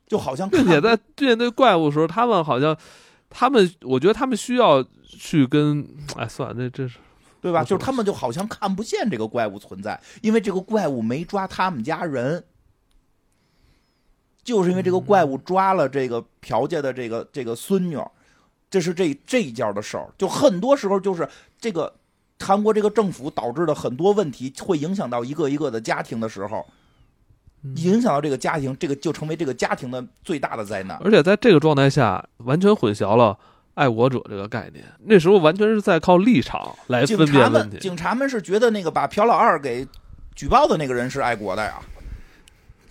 [0.05, 2.77] 就好像并且在面对怪物的时候，他们好像，
[3.29, 5.87] 他们，我觉得他们需要去跟，
[6.17, 6.99] 哎，算了，那这是。
[7.45, 7.63] 对吧？
[7.63, 12.43] 就是他们就好像看不见这个怪物存在，因为这个怪物没抓他们家人，
[14.43, 17.99] 就是因为这个怪物抓了这个朴家的这个这个孙女，
[18.67, 20.09] 这是这这一件的事儿。
[20.17, 21.93] 就很多时候就是这个
[22.39, 26.65] 韩国这个政府导致的很多问题，会影响到一个一个的家庭的时候，
[27.75, 30.97] 影响到这个家庭，这个就成为这个家庭的最大的灾难。
[31.03, 33.37] 而且在这个状态下，完全混淆了。
[33.75, 37.77] 爱国者这个概念，那时候完全是在靠立场来分辨问题。
[37.77, 39.85] 警察们是觉得那个把朴老二给
[40.33, 41.79] 举报的那个人是爱国的呀，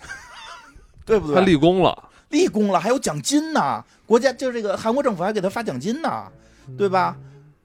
[1.05, 1.35] 对不对？
[1.35, 3.83] 他立功了，立功了，还有奖金呢。
[4.05, 6.31] 国家就这个韩国政府还给他发奖金呢，
[6.77, 7.17] 对吧？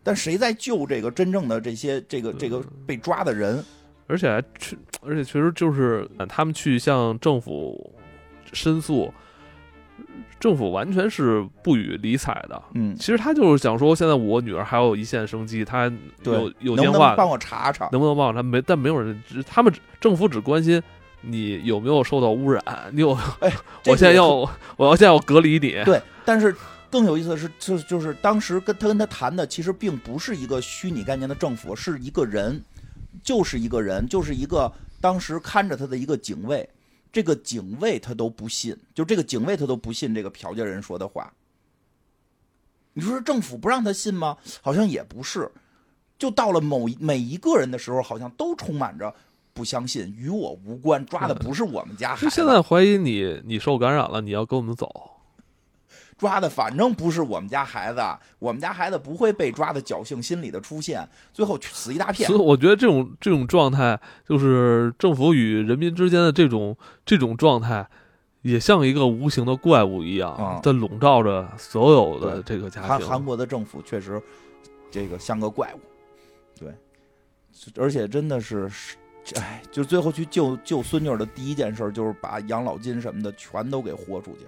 [0.03, 3.63] 但谁在救这个真正的这些这个这个被抓的人？
[4.07, 7.93] 而且还去，而且确实就是他们去向政府
[8.55, 9.13] 申诉。
[10.39, 12.63] 政府完全是不予理睬的。
[12.75, 15.93] 嗯，其实他就是想说，现在我女儿还有一线生机，他
[16.25, 18.43] 有有电话，帮我查查，能不能帮我查？
[18.43, 20.83] 没，但没有人，他们政府只关心
[21.21, 22.63] 你有没有受到污染。
[22.93, 23.13] 你有？
[23.41, 23.53] 哎，
[23.87, 24.29] 我现在要，
[24.77, 25.83] 我要现在要隔离你。
[25.85, 26.55] 对，但是
[26.91, 32.63] 更有意思的是，就就是当时跟他跟他谈的，其实并不是一个虚拟概念的政府，是一个人，
[33.23, 36.69] 就是一个人，就是一个当时看着他的一个警卫。
[37.13, 41.33] 这个警卫他都不信，就这个警卫他都不信这个朴家人说的话。
[42.93, 44.37] 你说政府不让他信吗？
[44.61, 45.51] 好像也不是。
[46.19, 49.15] 就到了某每一个人的时候，好像都充满着
[49.55, 52.31] 不相信，与我无关，抓的不是我们家孩子。
[52.31, 55.20] 现在怀疑你，你受感染了，你要跟我们走。
[56.21, 58.01] 抓的反正不是我们家孩子，
[58.39, 62.29] 我们家孩子不会被抓的侥幸心理的出现，最后死一大片。
[62.29, 63.99] 所以我觉得这种这种状态，
[64.29, 66.77] 就是政府与人民之间的这种
[67.07, 67.89] 这种状态，
[68.43, 72.89] 也像一个无形的怪物一样，在笼罩着所有的这个家庭。
[72.91, 74.23] 韩韩国的政府确实，
[74.91, 75.81] 这个像个怪物，
[76.59, 76.75] 对，
[77.83, 78.71] 而且真的是，
[79.37, 84.47] 哎，就最后去救救孙女的第一件事，就是把养老金什么的全都给豁出去。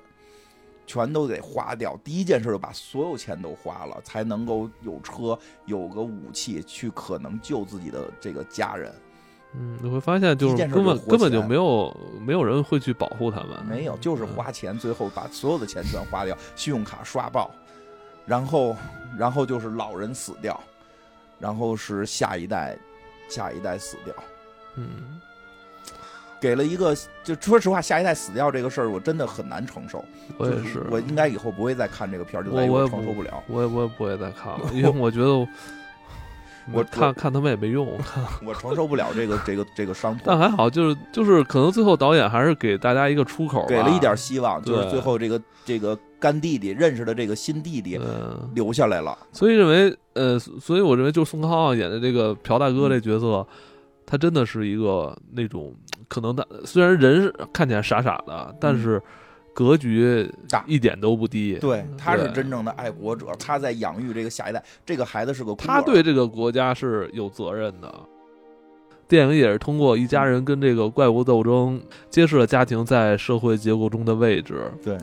[0.93, 8.93] 全都得花掉，第一件事就把所有钱都花了，才能够有车，有个武器去可能救自己的这个家人。
[9.55, 17.51] 嗯，你会发现，就是根本根本就没有没有人会去保护他们，没有，就是花钱，最后把所有的钱全花掉，信用卡刷爆，
[18.27, 18.77] 然后
[19.19, 20.60] 然后就是老人死掉，
[21.39, 22.77] 然后是下一代
[23.31, 24.14] 下一代死掉，
[24.77, 25.19] 嗯。
[26.43, 26.93] 给了一个，
[27.23, 30.05] 就说实话，下一代死掉这个事儿，我真的很难承受。
[30.36, 33.40] 我也是，我应该以后不会再看这个片儿，就我也承受不了。
[33.47, 35.47] 我也我也不会再看了， 因为我觉得
[36.73, 37.97] 我看看他们也没用，
[38.44, 40.23] 我承受不了这个这个这个伤痛。
[40.27, 48.01] 但还好，就是就是可能最后导演还是给大家一个出口，给了一点希望，就是最后这个这个干弟弟认识的这个新弟弟
[48.52, 49.16] 留下来了。
[49.31, 53.47] 所以认为呃，所以我认为就宋康昊演的这个朴大哥这角色。
[54.05, 55.73] 他真的是一个那种，
[56.13, 59.01] 可能他虽然人看起来傻傻的，但是
[59.55, 61.55] 格局大一点都不低。
[61.59, 64.63] 对，他是真正的爱国者，他在养育这个下一代。
[64.85, 67.91] 这个孩子是个，他对这个国家是有责任的。
[69.09, 71.81] 电影也是通过一家人跟这个怪物斗争，
[72.11, 74.71] 揭示了家庭在社会结构中的位置。
[74.85, 74.99] 对，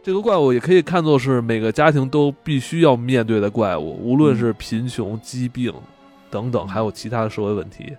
[0.00, 5.74] 这个怪物也可以看作是每个家庭都必须要面对的怪物，无论是贫穷、疾病
[6.30, 7.96] 等等，还有其他的社会问题。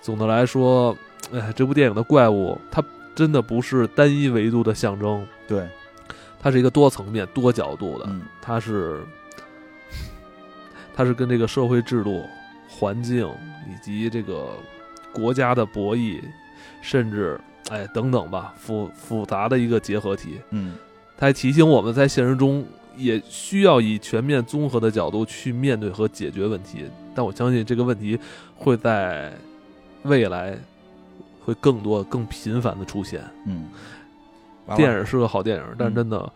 [0.00, 0.96] 总的来说，
[1.32, 2.82] 哎，这部电影的怪物，它
[3.14, 5.68] 真的不是单一维度的象征，对，
[6.40, 9.02] 它是一个多层面、多角度的，嗯，它是，
[10.94, 12.24] 它是跟这个社会制度、
[12.68, 13.28] 环境
[13.68, 14.50] 以及这个
[15.12, 16.22] 国家的博弈，
[16.80, 17.38] 甚至
[17.70, 20.76] 哎等等吧，复复杂的一个结合体，嗯，
[21.18, 22.64] 它还提醒我们在现实中
[22.96, 26.84] 也需要以全面综合的角度去面对和解决问题，
[27.14, 28.18] 但我相信这个问题
[28.56, 29.36] 会在。
[30.02, 30.58] 未来
[31.44, 33.22] 会更多、更频繁的出现。
[33.46, 33.68] 嗯，
[34.76, 36.30] 电影是个好电影，但真的，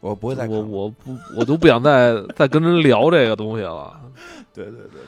[0.00, 4.00] 我不会再我我不我都不想再 再跟人聊这个东西了。
[4.52, 5.00] 对对对，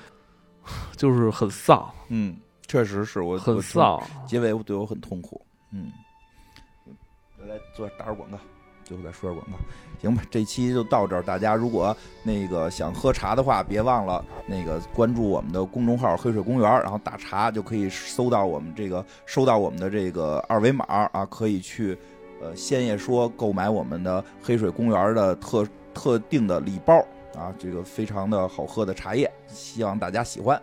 [0.97, 1.89] 就是很丧。
[2.09, 5.41] 嗯，确实是我很丧，结尾对我很痛苦。
[5.73, 5.91] 嗯，
[7.47, 8.39] 来做打会广告。
[8.89, 9.59] 最后再说说广告，
[10.01, 10.23] 行吧？
[10.31, 11.23] 这期就到这儿。
[11.23, 21.99] 大家如果那个想喝茶的话，别忘了那个关注我们的公众号“黑水公园”，然后打茶就可以搜到我们这个收到我们的这个二维码啊，可以去
[22.41, 26.99] 呃鲜叶说购买我们的黑水公园的特特定的礼包
[27.37, 30.59] 啊，这个非常的好喝的茶叶，希望大家喜欢。